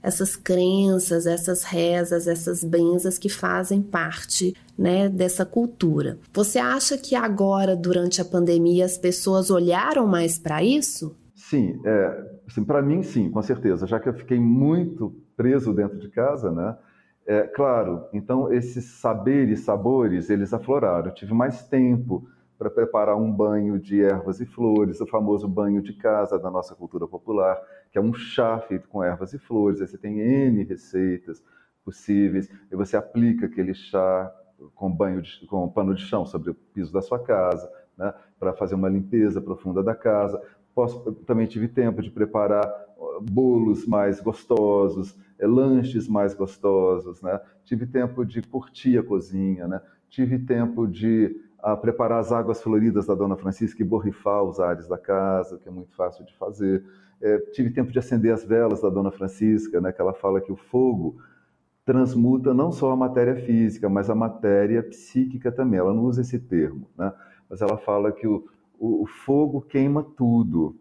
essas 0.03 0.37
crenças, 0.37 1.27
essas 1.27 1.63
rezas, 1.63 2.27
essas 2.27 2.63
benzas 2.63 3.19
que 3.19 3.29
fazem 3.29 3.83
parte 3.83 4.55
né, 4.77 5.09
dessa 5.09 5.45
cultura. 5.45 6.19
Você 6.33 6.59
acha 6.59 6.97
que 6.97 7.15
agora, 7.15 7.77
durante 7.77 8.21
a 8.21 8.25
pandemia, 8.25 8.85
as 8.85 8.97
pessoas 8.97 9.51
olharam 9.51 10.07
mais 10.07 10.39
para 10.39 10.63
isso? 10.63 11.17
Sim, 11.35 11.81
é, 11.85 12.31
assim, 12.47 12.65
para 12.65 12.83
mim 12.83 13.03
sim, 13.03 13.31
com 13.31 13.43
certeza, 13.43 13.87
já 13.87 13.99
que 13.99 14.09
eu 14.09 14.15
fiquei 14.15 14.39
muito 14.39 15.15
preso 15.37 15.73
dentro 15.73 15.99
de 15.99 16.09
casa, 16.09 16.51
né? 16.51 16.77
É, 17.27 17.43
claro, 17.43 18.07
então 18.13 18.51
esses 18.51 18.85
saberes, 18.85 19.61
sabores, 19.61 20.31
eles 20.31 20.55
afloraram. 20.55 21.09
Eu 21.09 21.15
tive 21.15 21.35
mais 21.35 21.63
tempo 21.63 22.27
para 22.59 22.69
preparar 22.69 23.17
um 23.17 23.31
banho 23.31 23.79
de 23.79 24.03
ervas 24.03 24.41
e 24.41 24.47
flores, 24.47 25.01
o 25.01 25.07
famoso 25.07 25.47
banho 25.47 25.81
de 25.81 25.93
casa 25.93 26.39
da 26.39 26.51
nossa 26.51 26.75
cultura 26.75 27.07
popular, 27.07 27.57
que 27.93 27.99
é 27.99 28.01
um 28.01 28.13
chá 28.13 28.59
feito 28.59 28.89
com 28.89 29.03
ervas 29.03 29.33
e 29.33 29.39
flores. 29.39 29.81
Aí 29.81 29.87
você 29.87 29.97
tem 29.97 30.19
N 30.19 30.65
receitas 30.65 31.43
possíveis, 31.85 32.51
e 32.71 32.77
você 32.77 32.97
aplica 32.97 33.47
aquele 33.47 33.73
chá 33.73 34.31
com 34.75 34.91
banho 34.91 35.23
de, 35.23 35.47
com 35.47 35.69
pano 35.69 35.95
de 35.95 36.03
chão 36.03 36.27
sobre 36.27 36.51
o 36.51 36.55
piso 36.55 36.93
da 36.93 37.01
sua 37.01 37.19
casa, 37.19 37.71
né, 37.97 38.13
para 38.39 38.53
fazer 38.53 38.75
uma 38.75 38.89
limpeza 38.89 39.41
profunda 39.41 39.83
da 39.83 39.95
casa. 39.95 40.43
Posso, 40.75 41.13
também 41.27 41.47
tive 41.47 41.69
tempo 41.69 42.03
de 42.03 42.11
preparar 42.11 42.69
bolos 43.23 43.87
mais 43.87 44.21
gostosos, 44.21 45.17
eh, 45.39 45.47
lanches 45.47 46.09
mais 46.09 46.35
gostosos, 46.35 47.23
né? 47.23 47.41
Tive 47.65 47.87
tempo 47.87 48.25
de 48.25 48.43
curtir 48.43 48.99
a 48.99 49.03
cozinha, 49.03 49.67
né? 49.67 49.81
Tive 50.09 50.39
tempo 50.39 50.87
de 50.87 51.37
a 51.61 51.77
preparar 51.77 52.21
as 52.21 52.33
águas 52.33 52.63
floridas 52.63 53.07
da 53.07 53.15
Dona 53.15 53.37
Francisca 53.37 53.83
e 53.83 53.85
borrifar 53.85 54.43
os 54.43 54.61
ares 54.61 54.87
da 54.87 54.99
casa, 54.99 55.59
que 55.59 55.69
é 55.69 55.73
muito 55.73 55.95
fácil 55.95 56.25
de 56.25 56.35
fazer. 56.37 56.85
É, 57.21 57.39
tive 57.53 57.71
tempo 57.71 57.91
de 57.91 57.99
acender 57.99 58.33
as 58.33 58.45
velas 58.45 58.81
da 58.81 58.89
Dona 58.89 59.11
Francisca, 59.11 59.81
né, 59.81 59.93
que 59.93 60.01
ela 60.01 60.15
fala 60.15 60.41
que 60.41 60.53
o 60.53 60.57
fogo 60.57 61.17
transmuta 61.89 62.53
não 62.53 62.71
só 62.71 62.93
a 62.93 62.97
matéria 62.97 63.35
física, 63.35 63.89
mas 63.89 64.11
a 64.11 64.15
matéria 64.15 64.83
psíquica 64.83 65.51
também. 65.51 65.81
Ela 65.81 65.95
não 65.95 66.05
usa 66.05 66.21
esse 66.21 66.39
termo, 66.39 66.87
né? 66.97 67.11
mas 67.49 67.63
ela 67.63 67.79
fala 67.79 68.13
que 68.13 68.27
o, 68.27 68.47
o, 68.79 69.05
o 69.05 69.07
fogo 69.07 69.63
queima 69.63 70.03
tudo. 70.03 70.77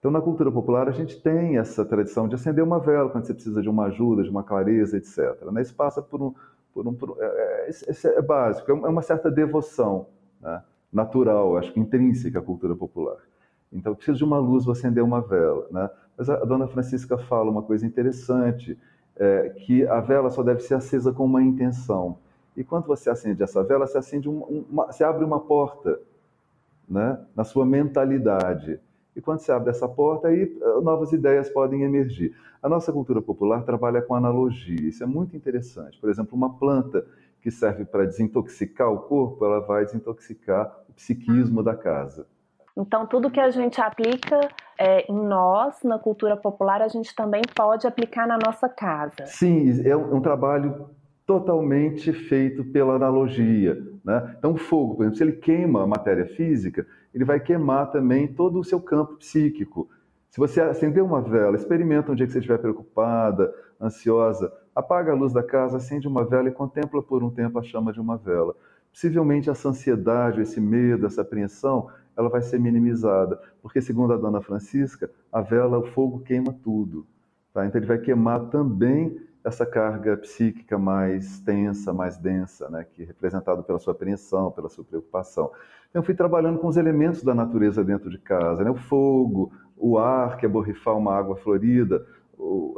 Então, 0.00 0.10
na 0.10 0.20
cultura 0.20 0.50
popular, 0.50 0.88
a 0.88 0.92
gente 0.92 1.22
tem 1.22 1.56
essa 1.56 1.84
tradição 1.84 2.26
de 2.26 2.34
acender 2.34 2.64
uma 2.64 2.80
vela 2.80 3.10
quando 3.10 3.26
você 3.26 3.34
precisa 3.34 3.62
de 3.62 3.68
uma 3.68 3.84
ajuda, 3.84 4.24
de 4.24 4.30
uma 4.30 4.42
clareza, 4.42 4.96
etc. 4.96 5.40
Né? 5.52 5.62
Isso 5.62 5.74
passa 5.74 6.02
por 6.02 6.20
um. 6.20 6.34
Por 6.72 6.86
um 6.86 6.96
é, 7.18 7.70
é, 7.70 8.18
é, 8.18 8.22
básico, 8.22 8.70
é 8.70 8.74
uma 8.74 9.02
certa 9.02 9.30
devoção 9.30 10.06
né? 10.40 10.62
natural, 10.92 11.56
acho 11.56 11.72
que 11.72 11.80
intrínseca 11.80 12.38
à 12.38 12.42
cultura 12.42 12.74
popular. 12.74 13.16
Então, 13.72 13.94
preciso 13.94 14.18
de 14.18 14.24
uma 14.24 14.38
luz, 14.38 14.64
vou 14.64 14.72
acender 14.72 15.02
uma 15.02 15.20
vela. 15.20 15.66
Né? 15.70 15.90
Mas 16.16 16.28
a 16.28 16.44
dona 16.44 16.66
Francisca 16.66 17.16
fala 17.16 17.50
uma 17.50 17.62
coisa 17.62 17.86
interessante, 17.86 18.78
é, 19.16 19.50
que 19.50 19.86
a 19.86 20.00
vela 20.00 20.30
só 20.30 20.42
deve 20.42 20.60
ser 20.60 20.74
acesa 20.74 21.12
com 21.12 21.24
uma 21.24 21.42
intenção. 21.42 22.18
E 22.56 22.64
quando 22.64 22.86
você 22.86 23.10
acende 23.10 23.42
essa 23.42 23.62
vela, 23.62 23.86
você, 23.86 23.98
acende 23.98 24.28
uma, 24.28 24.46
uma, 24.46 24.86
você 24.86 25.04
abre 25.04 25.24
uma 25.24 25.40
porta 25.40 26.00
né? 26.88 27.18
na 27.34 27.44
sua 27.44 27.64
mentalidade. 27.64 28.80
E 29.20 29.22
quando 29.22 29.40
se 29.40 29.52
abre 29.52 29.68
essa 29.68 29.86
porta, 29.86 30.28
aí 30.28 30.44
eh, 30.44 30.80
novas 30.80 31.12
ideias 31.12 31.50
podem 31.50 31.82
emergir. 31.82 32.34
A 32.62 32.70
nossa 32.70 32.90
cultura 32.90 33.20
popular 33.20 33.62
trabalha 33.64 34.00
com 34.00 34.14
analogia, 34.14 34.80
isso 34.80 35.04
é 35.04 35.06
muito 35.06 35.36
interessante. 35.36 36.00
Por 36.00 36.08
exemplo, 36.08 36.34
uma 36.34 36.54
planta 36.54 37.04
que 37.42 37.50
serve 37.50 37.84
para 37.84 38.06
desintoxicar 38.06 38.90
o 38.90 39.00
corpo, 39.00 39.44
ela 39.44 39.60
vai 39.60 39.84
desintoxicar 39.84 40.74
o 40.88 40.94
psiquismo 40.94 41.62
da 41.62 41.74
casa. 41.74 42.26
Então, 42.74 43.06
tudo 43.06 43.30
que 43.30 43.40
a 43.40 43.50
gente 43.50 43.78
aplica 43.78 44.40
é, 44.78 45.04
em 45.12 45.22
nós, 45.22 45.82
na 45.84 45.98
cultura 45.98 46.34
popular, 46.34 46.80
a 46.80 46.88
gente 46.88 47.14
também 47.14 47.42
pode 47.54 47.86
aplicar 47.86 48.26
na 48.26 48.38
nossa 48.38 48.70
casa. 48.70 49.26
Sim, 49.26 49.86
é 49.86 49.94
um, 49.94 50.16
um 50.16 50.20
trabalho 50.22 50.88
totalmente 51.26 52.10
feito 52.10 52.64
pela 52.64 52.94
analogia. 52.94 53.76
Né? 54.02 54.34
Então, 54.38 54.52
o 54.52 54.56
fogo, 54.56 54.94
por 54.94 55.02
exemplo, 55.02 55.18
se 55.18 55.24
ele 55.24 55.32
queima 55.32 55.82
a 55.82 55.86
matéria 55.86 56.24
física, 56.24 56.86
ele 57.14 57.24
vai 57.24 57.40
queimar 57.40 57.90
também 57.90 58.28
todo 58.28 58.58
o 58.58 58.64
seu 58.64 58.80
campo 58.80 59.16
psíquico. 59.16 59.88
Se 60.30 60.38
você 60.38 60.60
acender 60.60 61.02
uma 61.02 61.20
vela, 61.20 61.56
experimenta 61.56 62.12
um 62.12 62.14
dia 62.14 62.26
que 62.26 62.32
você 62.32 62.38
estiver 62.38 62.58
preocupada, 62.58 63.52
ansiosa, 63.80 64.52
apaga 64.74 65.12
a 65.12 65.14
luz 65.14 65.32
da 65.32 65.42
casa, 65.42 65.78
acende 65.78 66.06
uma 66.06 66.24
vela 66.24 66.48
e 66.48 66.52
contempla 66.52 67.02
por 67.02 67.22
um 67.22 67.30
tempo 67.30 67.58
a 67.58 67.62
chama 67.62 67.92
de 67.92 68.00
uma 68.00 68.16
vela. 68.16 68.54
Possivelmente 68.92 69.50
essa 69.50 69.68
ansiedade, 69.68 70.40
esse 70.40 70.60
medo, 70.60 71.06
essa 71.06 71.22
apreensão, 71.22 71.88
ela 72.16 72.28
vai 72.28 72.42
ser 72.42 72.60
minimizada, 72.60 73.40
porque 73.62 73.80
segundo 73.80 74.12
a 74.12 74.16
dona 74.16 74.40
Francisca, 74.40 75.10
a 75.32 75.40
vela, 75.40 75.78
o 75.78 75.86
fogo 75.92 76.20
queima 76.20 76.52
tudo. 76.62 77.06
Tá? 77.52 77.66
Então 77.66 77.80
ele 77.80 77.86
vai 77.86 77.98
queimar 77.98 78.50
também 78.50 79.18
essa 79.44 79.64
carga 79.64 80.16
psíquica 80.16 80.78
mais 80.78 81.40
tensa, 81.40 81.92
mais 81.92 82.16
densa, 82.18 82.68
né, 82.68 82.84
que 82.84 83.02
é 83.02 83.06
representado 83.06 83.62
pela 83.62 83.78
sua 83.78 83.92
apreensão, 83.92 84.50
pela 84.50 84.68
sua 84.68 84.84
preocupação. 84.84 85.50
Então, 85.88 86.00
eu 86.00 86.04
fui 86.04 86.14
trabalhando 86.14 86.58
com 86.58 86.66
os 86.66 86.76
elementos 86.76 87.22
da 87.22 87.34
natureza 87.34 87.82
dentro 87.82 88.10
de 88.10 88.18
casa, 88.18 88.62
né, 88.62 88.70
o 88.70 88.76
fogo, 88.76 89.52
o 89.76 89.98
ar, 89.98 90.36
que 90.36 90.44
é 90.44 90.48
borrifar 90.48 90.96
uma 90.96 91.14
água 91.14 91.36
florida, 91.36 92.06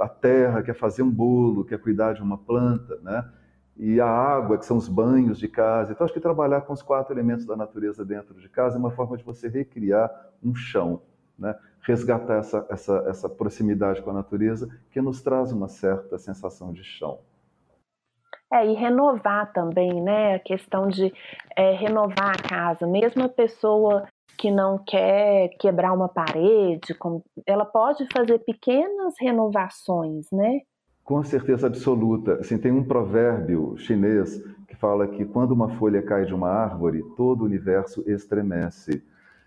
a 0.01 0.09
terra, 0.09 0.63
que 0.63 0.71
é 0.71 0.75
fazer 0.75 1.03
um 1.03 1.11
bolo, 1.11 1.65
que 1.65 1.75
é 1.75 1.79
cuidar 1.79 2.15
de 2.15 2.23
uma 2.23 2.39
planta, 2.39 2.99
né, 3.03 3.29
e 3.77 4.01
a 4.01 4.07
água, 4.07 4.59
que 4.59 4.67
são 4.67 4.77
os 4.77 4.89
banhos 4.89 5.39
de 5.39 5.49
casa. 5.49 5.93
Então, 5.93 6.05
acho 6.05 6.15
que 6.15 6.21
trabalhar 6.21 6.61
com 6.63 6.73
os 6.73 6.83
quatro 6.83 7.13
elementos 7.15 7.47
da 7.47 7.57
natureza 7.57 8.05
dentro 8.05 8.35
de 8.39 8.49
casa 8.49 8.77
é 8.77 8.79
uma 8.79 8.91
forma 8.91 9.17
de 9.17 9.25
você 9.25 9.49
recriar 9.49 10.11
um 10.43 10.55
chão, 10.55 11.03
né? 11.39 11.57
Resgatar 11.83 12.39
essa, 12.39 12.67
essa, 12.71 13.05
essa 13.09 13.29
proximidade 13.29 14.03
com 14.03 14.11
a 14.11 14.15
natureza 14.15 14.69
que 14.91 15.01
nos 15.01 15.21
traz 15.21 15.53
uma 15.53 15.69
certa 15.69 16.19
sensação 16.19 16.73
de 16.73 16.85
chão. 16.85 17.19
É, 18.53 18.67
e 18.67 18.75
renovar 18.75 19.51
também, 19.53 20.03
né? 20.03 20.35
A 20.35 20.39
questão 20.39 20.87
de 20.87 21.13
é, 21.57 21.73
renovar 21.73 22.31
a 22.31 22.49
casa. 22.49 22.87
Mesmo 22.87 23.25
a 23.25 23.29
pessoa 23.29 24.07
que 24.37 24.51
não 24.51 24.79
quer 24.79 25.49
quebrar 25.59 25.93
uma 25.93 26.09
parede, 26.09 26.95
ela 27.47 27.65
pode 27.65 28.07
fazer 28.13 28.39
pequenas 28.41 29.15
renovações, 29.19 30.27
né? 30.31 30.61
Com 31.03 31.23
certeza 31.25 31.67
absoluta. 31.67 32.35
Assim, 32.35 32.59
tem 32.59 32.71
um 32.71 32.85
provérbio 32.85 33.77
chinês 33.79 34.43
que 34.69 34.77
fala 34.77 35.09
que 35.09 35.25
quando 35.25 35.53
uma 35.53 35.71
folha 35.77 36.03
cai 36.03 36.25
de 36.25 36.35
uma 36.35 36.49
árvore, 36.49 37.03
todo 37.17 37.43
o 37.43 37.45
universo 37.45 38.05
estremece. 38.07 39.03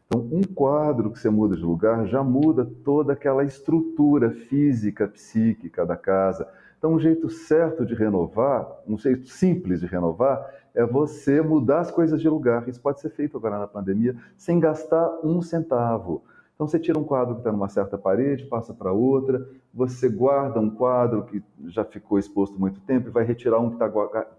Então, 0.08 0.22
um 0.32 0.44
quadro 0.44 1.12
que 1.12 1.20
você 1.20 1.30
muda 1.30 1.56
de 1.56 1.64
lugar 1.64 2.06
já 2.06 2.24
muda 2.24 2.66
toda 2.84 3.14
aquela 3.14 3.44
estrutura 3.44 4.32
física, 4.32 5.08
psíquica 5.08 5.86
da 5.86 5.98
casa. 5.98 6.48
Então, 6.78 6.94
um 6.94 7.00
jeito 7.00 7.30
certo 7.30 7.86
de 7.86 7.96
renovar, 7.96 8.68
um 8.88 8.98
jeito 8.98 9.28
simples 9.28 9.80
de 9.80 9.88
renovar, 9.88 10.48
é 10.76 10.86
você 10.86 11.42
mudar 11.42 11.80
as 11.80 11.90
coisas 11.90 12.22
de 12.22 12.30
lugar. 12.30 12.70
Isso 12.70 12.80
pode 12.80 13.02
ser 13.02 13.10
feito 13.10 13.36
agora 13.38 13.58
na 13.58 13.68
pandemia 13.68 14.16
sem 14.38 14.60
gastar 14.60 15.20
um 15.24 15.42
centavo. 15.42 16.24
Então 16.56 16.66
você 16.66 16.80
tira 16.80 16.98
um 16.98 17.04
quadro 17.04 17.36
que 17.36 17.42
está 17.42 17.52
numa 17.52 17.68
certa 17.68 17.98
parede, 17.98 18.46
passa 18.46 18.74
para 18.74 18.92
outra, 18.92 19.46
você 19.74 20.08
guarda 20.08 20.58
um 20.58 20.70
quadro 20.70 21.26
que 21.26 21.44
já 21.68 21.84
ficou 21.84 22.18
exposto 22.18 22.58
muito 22.58 22.80
tempo 22.80 23.10
e 23.10 23.12
vai 23.12 23.26
retirar 23.26 23.60
um 23.60 23.72
que, 23.72 23.78
tá, 23.78 23.90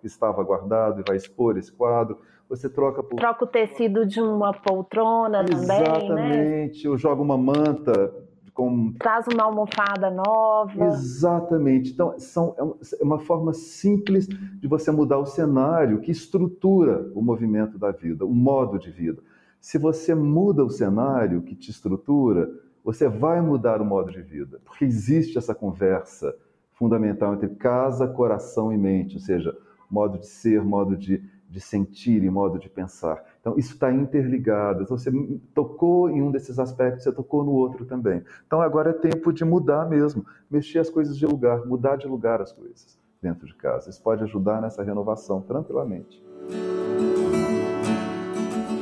que 0.01 0.07
estava 0.07 0.43
guardado 0.43 1.01
e 1.01 1.05
vai 1.07 1.17
expor 1.17 1.59
esse 1.59 1.71
quadro. 1.71 2.19
Você 2.49 2.71
troca 2.71 3.03
por... 3.03 3.17
Troca 3.17 3.45
o 3.45 3.47
tecido 3.47 4.07
de 4.07 4.21
uma 4.21 4.53
poltrona 4.55 5.45
Exatamente. 5.47 6.09
também, 6.09 6.15
né? 6.15 6.31
Exatamente. 6.31 6.87
Eu 6.87 6.97
jogo 6.97 7.23
uma 7.23 7.37
manta 7.37 8.15
com... 8.55 8.95
Traz 8.99 9.27
uma 9.31 9.45
almofada 9.45 10.11
nova. 10.11 10.87
Exatamente. 10.87 11.93
Então, 11.93 12.19
são, 12.19 12.55
é, 12.59 13.03
é 13.03 13.05
uma 13.05 13.19
forma 13.19 13.53
simples 13.53 14.27
de 14.27 14.67
você 14.67 14.91
mudar 14.91 15.19
o 15.19 15.27
cenário 15.27 16.01
que 16.01 16.11
estrutura 16.11 17.11
o 17.15 17.21
movimento 17.21 17.79
da 17.79 17.91
vida, 17.91 18.25
o 18.25 18.35
modo 18.35 18.79
de 18.79 18.91
vida. 18.91 19.23
Se 19.67 19.79
você 19.79 20.15
muda 20.15 20.65
o 20.65 20.71
cenário 20.71 21.43
que 21.43 21.57
te 21.57 21.73
estrutura, 21.73 22.49
você 22.85 23.09
vai 23.09 23.41
mudar 23.41 23.83
o 23.83 23.85
modo 23.85 24.13
de 24.13 24.23
vida, 24.23 24.61
porque 24.65 24.85
existe 24.85 25.37
essa 25.37 25.57
conversa 25.57 26.37
fundamental 26.75 27.35
entre 27.35 27.49
casa, 27.49 28.07
coração 28.07 28.73
e 28.73 28.79
mente, 28.79 29.17
ou 29.17 29.21
seja, 29.21 29.59
modo 29.91 30.19
de 30.19 30.27
ser, 30.29 30.63
modo 30.63 30.97
de, 30.97 31.21
de 31.51 31.61
sentir 31.61 32.23
e 32.23 32.31
modo 32.31 32.61
de 32.61 32.69
pensar. 32.69 33.21
Então, 33.41 33.59
isso 33.59 33.73
está 33.73 33.93
interligado. 33.93 34.85
Então, 34.85 34.97
você 34.97 35.11
tocou 35.53 36.09
em 36.11 36.23
um 36.23 36.31
desses 36.31 36.61
aspectos, 36.61 37.03
você 37.03 37.11
tocou 37.11 37.43
no 37.43 37.51
outro 37.51 37.85
também. 37.85 38.23
Então, 38.47 38.61
agora 38.61 38.91
é 38.91 38.93
tempo 38.93 39.33
de 39.33 39.45
mudar 39.45 39.89
mesmo, 39.89 40.25
mexer 40.49 40.79
as 40.79 40.89
coisas 40.89 41.19
de 41.19 41.27
lugar, 41.27 41.67
mudar 41.67 41.97
de 41.97 42.07
lugar 42.07 42.41
as 42.41 42.53
coisas 42.53 42.97
dentro 43.21 43.45
de 43.45 43.55
casa. 43.57 43.91
Isso 43.91 44.01
pode 44.01 44.23
ajudar 44.23 44.63
nessa 44.63 44.85
renovação 44.85 45.43
tranquilamente 45.43 46.25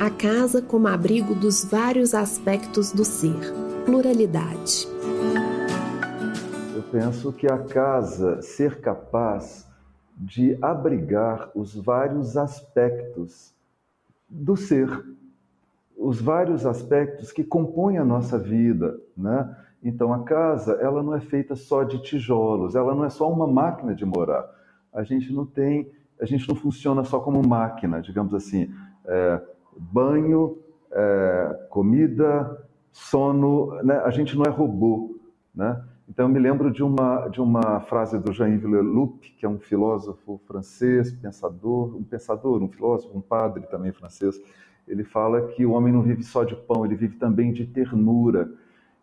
a 0.05 0.09
casa 0.11 0.61
como 0.61 0.87
abrigo 0.87 1.33
dos 1.33 1.65
vários 1.65 2.13
aspectos 2.13 2.91
do 2.91 3.03
ser, 3.03 3.51
pluralidade. 3.85 4.87
Eu 6.75 6.83
penso 6.91 7.33
que 7.33 7.47
a 7.47 7.57
casa 7.57 8.39
ser 8.43 8.81
capaz 8.81 9.67
de 10.15 10.55
abrigar 10.61 11.49
os 11.55 11.75
vários 11.75 12.37
aspectos 12.37 13.51
do 14.29 14.55
ser, 14.55 14.87
os 15.97 16.21
vários 16.21 16.67
aspectos 16.67 17.31
que 17.31 17.43
compõem 17.43 17.97
a 17.97 18.05
nossa 18.05 18.37
vida, 18.37 18.99
né? 19.17 19.57
Então 19.83 20.13
a 20.13 20.23
casa, 20.23 20.73
ela 20.73 21.01
não 21.01 21.15
é 21.15 21.19
feita 21.19 21.55
só 21.55 21.83
de 21.83 21.99
tijolos, 22.03 22.75
ela 22.75 22.93
não 22.93 23.05
é 23.05 23.09
só 23.09 23.27
uma 23.27 23.47
máquina 23.47 23.95
de 23.95 24.05
morar. 24.05 24.47
A 24.93 25.01
gente 25.01 25.33
não 25.33 25.47
tem, 25.47 25.91
a 26.21 26.25
gente 26.25 26.47
não 26.47 26.55
funciona 26.55 27.03
só 27.03 27.19
como 27.19 27.41
máquina, 27.41 28.03
digamos 28.03 28.35
assim. 28.35 28.71
É, 29.03 29.54
banho, 29.77 30.57
é, 30.91 31.67
comida, 31.69 32.65
sono, 32.91 33.75
né? 33.83 33.97
a 33.97 34.09
gente 34.09 34.37
não 34.37 34.45
é 34.45 34.49
robô, 34.49 35.19
né? 35.53 35.83
Então, 36.07 36.27
eu 36.27 36.29
me 36.29 36.39
lembro 36.39 36.71
de 36.71 36.83
uma, 36.83 37.27
de 37.29 37.41
uma 37.41 37.79
frase 37.81 38.19
do 38.19 38.31
Jean-Yves 38.31 38.69
Leloup, 38.69 39.19
que 39.39 39.45
é 39.45 39.49
um 39.49 39.57
filósofo 39.57 40.39
francês, 40.45 41.11
pensador, 41.11 41.95
um 41.95 42.03
pensador, 42.03 42.61
um 42.61 42.69
filósofo, 42.69 43.17
um 43.17 43.21
padre 43.21 43.63
também 43.67 43.91
francês. 43.91 44.39
Ele 44.87 45.03
fala 45.03 45.47
que 45.47 45.65
o 45.65 45.71
homem 45.71 45.91
não 45.91 46.03
vive 46.03 46.21
só 46.21 46.43
de 46.43 46.55
pão, 46.55 46.85
ele 46.85 46.95
vive 46.95 47.17
também 47.17 47.51
de 47.51 47.65
ternura. 47.65 48.51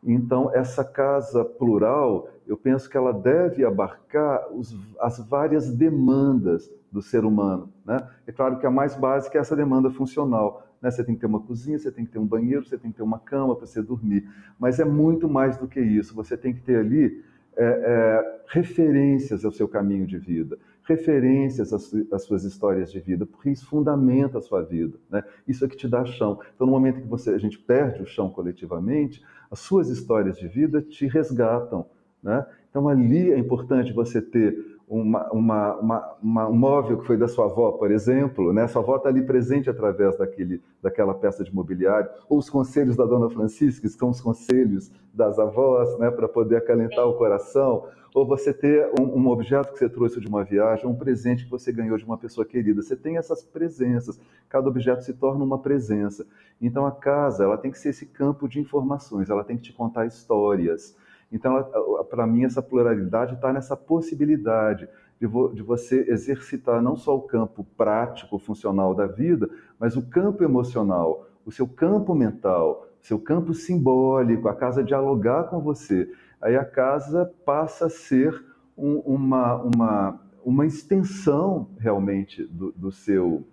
Então, 0.03 0.51
essa 0.53 0.85
casa 0.85 1.45
plural, 1.45 2.29
eu 2.47 2.57
penso 2.57 2.91
que 2.91 2.97
ela 2.97 3.13
deve 3.13 3.65
abarcar 3.65 4.53
os, 4.53 4.77
as 5.01 5.19
várias 5.29 5.73
demandas 5.73 6.69
do 6.91 7.01
ser 7.01 7.25
humano. 7.25 7.73
Né? 7.85 7.99
É 8.27 8.33
claro 8.33 8.59
que 8.59 8.67
a 8.67 8.71
mais 8.71 8.97
básica 8.97 9.39
é 9.39 9.41
essa 9.41 9.55
demanda 9.55 9.91
funcional. 9.91 10.67
Né? 10.81 10.91
Você 10.91 11.05
tem 11.05 11.15
que 11.15 11.21
ter 11.21 11.27
uma 11.27 11.41
cozinha, 11.41 11.79
você 11.79 11.93
tem 11.93 12.05
que 12.05 12.11
ter 12.11 12.19
um 12.19 12.27
banheiro, 12.27 12.67
você 12.67 12.77
tem 12.77 12.91
que 12.91 12.97
ter 12.97 13.03
uma 13.03 13.19
cama 13.19 13.55
para 13.55 13.67
você 13.67 13.81
dormir. 13.81 14.29
Mas 14.59 14.81
é 14.81 14.85
muito 14.85 15.29
mais 15.29 15.57
do 15.57 15.69
que 15.69 15.81
isso. 15.81 16.15
Você 16.17 16.37
tem 16.37 16.53
que 16.53 16.61
ter 16.61 16.79
ali 16.79 17.25
é, 17.57 17.65
é, 17.65 18.41
referências 18.49 19.45
ao 19.45 19.53
seu 19.53 19.69
caminho 19.69 20.07
de 20.07 20.19
vida, 20.19 20.59
referências 20.85 21.73
às, 21.73 21.93
às, 22.13 22.25
suas 22.25 22.45
histórias 22.45 22.91
de 22.91 23.01
vida, 23.01 23.25
porque 23.27 23.51
isso 23.51 23.67
fundamenta 23.67 24.39
a 24.39 24.41
sua 24.41 24.63
vida. 24.63 24.99
Né? 25.11 25.23
Isso 25.47 25.65
é 25.65 25.69
que 25.69 25.77
te 25.77 25.89
dá 25.89 26.05
chão. 26.05 26.41
Então, 26.55 26.67
no 26.67 26.73
momento 26.73 27.01
que 27.01 27.07
você, 27.07 27.31
a 27.31 27.39
gente 27.39 27.59
perde 27.59 28.03
o 28.03 28.07
chão 28.07 28.31
coletivamente, 28.31 29.23
as 29.51 29.61
suas 29.61 29.89
histórias 29.89 30.39
de 30.39 30.49
vida 30.49 30.81
te 30.83 31.07
resgatam. 31.07 31.87
Né? 32.23 32.45
Então, 32.71 32.89
ali 32.89 33.31
é 33.31 33.39
importante 33.39 33.93
você 33.93 34.21
ter 34.21 34.72
uma, 34.93 35.27
uma, 35.33 35.75
uma, 35.77 36.17
uma, 36.23 36.49
um 36.49 36.55
móvel 36.55 36.99
que 36.99 37.07
foi 37.07 37.17
da 37.17 37.27
sua 37.27 37.47
avó, 37.47 37.73
por 37.73 37.91
exemplo, 37.91 38.53
né? 38.53 38.69
Sua 38.69 38.83
avó 38.83 38.97
está 38.97 39.09
ali 39.09 39.23
presente 39.23 39.71
através 39.71 40.19
daquele, 40.19 40.61
daquela 40.83 41.15
peça 41.15 41.43
de 41.43 41.55
mobiliário, 41.55 42.11
ou 42.29 42.39
os 42.39 42.51
conselhos 42.51 42.95
da 42.95 43.07
Dona 43.07 43.31
Francisca, 43.31 43.89
que 43.89 43.89
são 43.89 44.11
os 44.11 44.21
conselhos 44.21 44.93
das 45.15 45.39
avós, 45.39 45.99
né? 45.99 46.11
Para 46.11 46.29
poder 46.29 46.57
acalentar 46.57 47.07
o 47.07 47.15
coração, 47.15 47.87
ou 48.15 48.27
você 48.27 48.53
ter 48.53 48.91
um, 49.01 49.05
um, 49.21 49.29
objeto 49.29 49.73
que 49.73 49.79
você 49.79 49.89
trouxe 49.89 50.21
de 50.21 50.29
uma 50.29 50.45
viagem, 50.45 50.87
um 50.87 50.95
presente 50.95 51.45
que 51.45 51.51
você 51.51 51.73
ganhou 51.73 51.97
de 51.97 52.05
uma 52.05 52.19
pessoa 52.19 52.45
querida. 52.45 52.83
Você 52.83 52.95
tem 52.95 53.17
essas 53.17 53.43
presenças. 53.43 54.21
Cada 54.51 54.69
objeto 54.69 55.03
se 55.03 55.15
torna 55.15 55.43
uma 55.43 55.59
presença. 55.59 56.27
Então 56.61 56.85
a 56.85 56.93
casa, 56.93 57.45
ela 57.45 57.57
tem 57.57 57.71
que 57.71 57.79
ser 57.79 57.89
esse 57.89 58.05
campo 58.05 58.47
de 58.47 58.61
informações. 58.61 59.31
Ela 59.31 59.43
tem 59.43 59.57
que 59.57 59.63
te 59.63 59.73
contar 59.73 60.05
histórias. 60.05 60.95
Então, 61.33 61.65
para 62.11 62.27
mim, 62.27 62.45
essa 62.45 62.63
pluralidade 62.63 63.35
está 63.35 63.53
nessa 63.53 63.75
possibilidade 63.75 64.87
de, 65.19 65.27
vo, 65.27 65.49
de, 65.49 65.63
você 65.63 66.05
exercitar 66.11 66.83
não 66.83 66.95
só 66.97 67.17
o 67.17 67.23
campo 67.23 67.65
prático, 67.77 68.39
funcional 68.39 68.95
da 68.95 69.07
vida, 69.07 69.49
mas 69.79 69.97
o 69.97 70.03
campo 70.03 70.45
emocional, 70.45 71.27
o 71.47 71.51
seu 71.51 71.67
campo 71.67 72.15
mental, 72.15 72.87
o 73.03 73.07
seu 73.07 73.19
campo 73.19 73.55
simbólico, 73.55 74.49
a 74.49 74.55
casa 74.55 74.85
dialogar 74.85 75.45
com 75.45 75.61
você. 75.61 76.13
Aí 76.41 76.57
a 76.57 76.65
casa 76.65 77.33
passa 77.47 77.87
a 77.87 77.91
ser 77.91 78.45
um, 78.77 78.99
uma, 78.99 79.55
uma, 79.57 80.21
uma 80.45 80.67
extensão 80.67 81.69
realmente 81.79 82.45
do, 82.45 82.73
do 82.73 82.93
seu, 82.93 83.47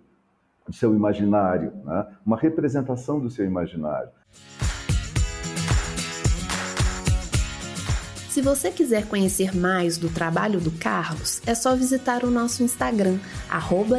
do 0.66 0.74
seu 0.74 0.94
imaginário, 0.94 1.72
né? 1.84 2.06
uma 2.26 2.36
representação 2.36 3.18
do 3.20 3.30
seu 3.30 3.46
imaginário. 3.46 4.10
Se 8.40 8.44
você 8.44 8.70
quiser 8.70 9.04
conhecer 9.04 9.54
mais 9.54 9.98
do 9.98 10.08
trabalho 10.08 10.62
do 10.62 10.70
Carlos, 10.70 11.42
é 11.44 11.54
só 11.54 11.76
visitar 11.76 12.24
o 12.24 12.30
nosso 12.30 12.62
Instagram, 12.62 13.18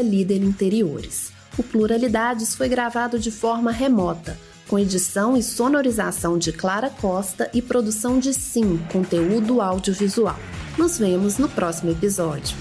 @líderinteriores. 0.03 1.31
O 1.59 1.61
Pluralidades 1.61 2.55
foi 2.55 2.67
gravado 2.67 3.19
de 3.19 3.29
forma 3.29 3.71
remota, 3.71 4.35
com 4.67 4.79
edição 4.79 5.37
e 5.37 5.43
sonorização 5.43 6.39
de 6.39 6.51
Clara 6.51 6.89
Costa 6.89 7.51
e 7.53 7.61
produção 7.61 8.17
de 8.17 8.33
Sim, 8.33 8.79
conteúdo 8.91 9.61
audiovisual. 9.61 10.39
Nos 10.75 10.97
vemos 10.97 11.37
no 11.37 11.47
próximo 11.47 11.91
episódio. 11.91 12.57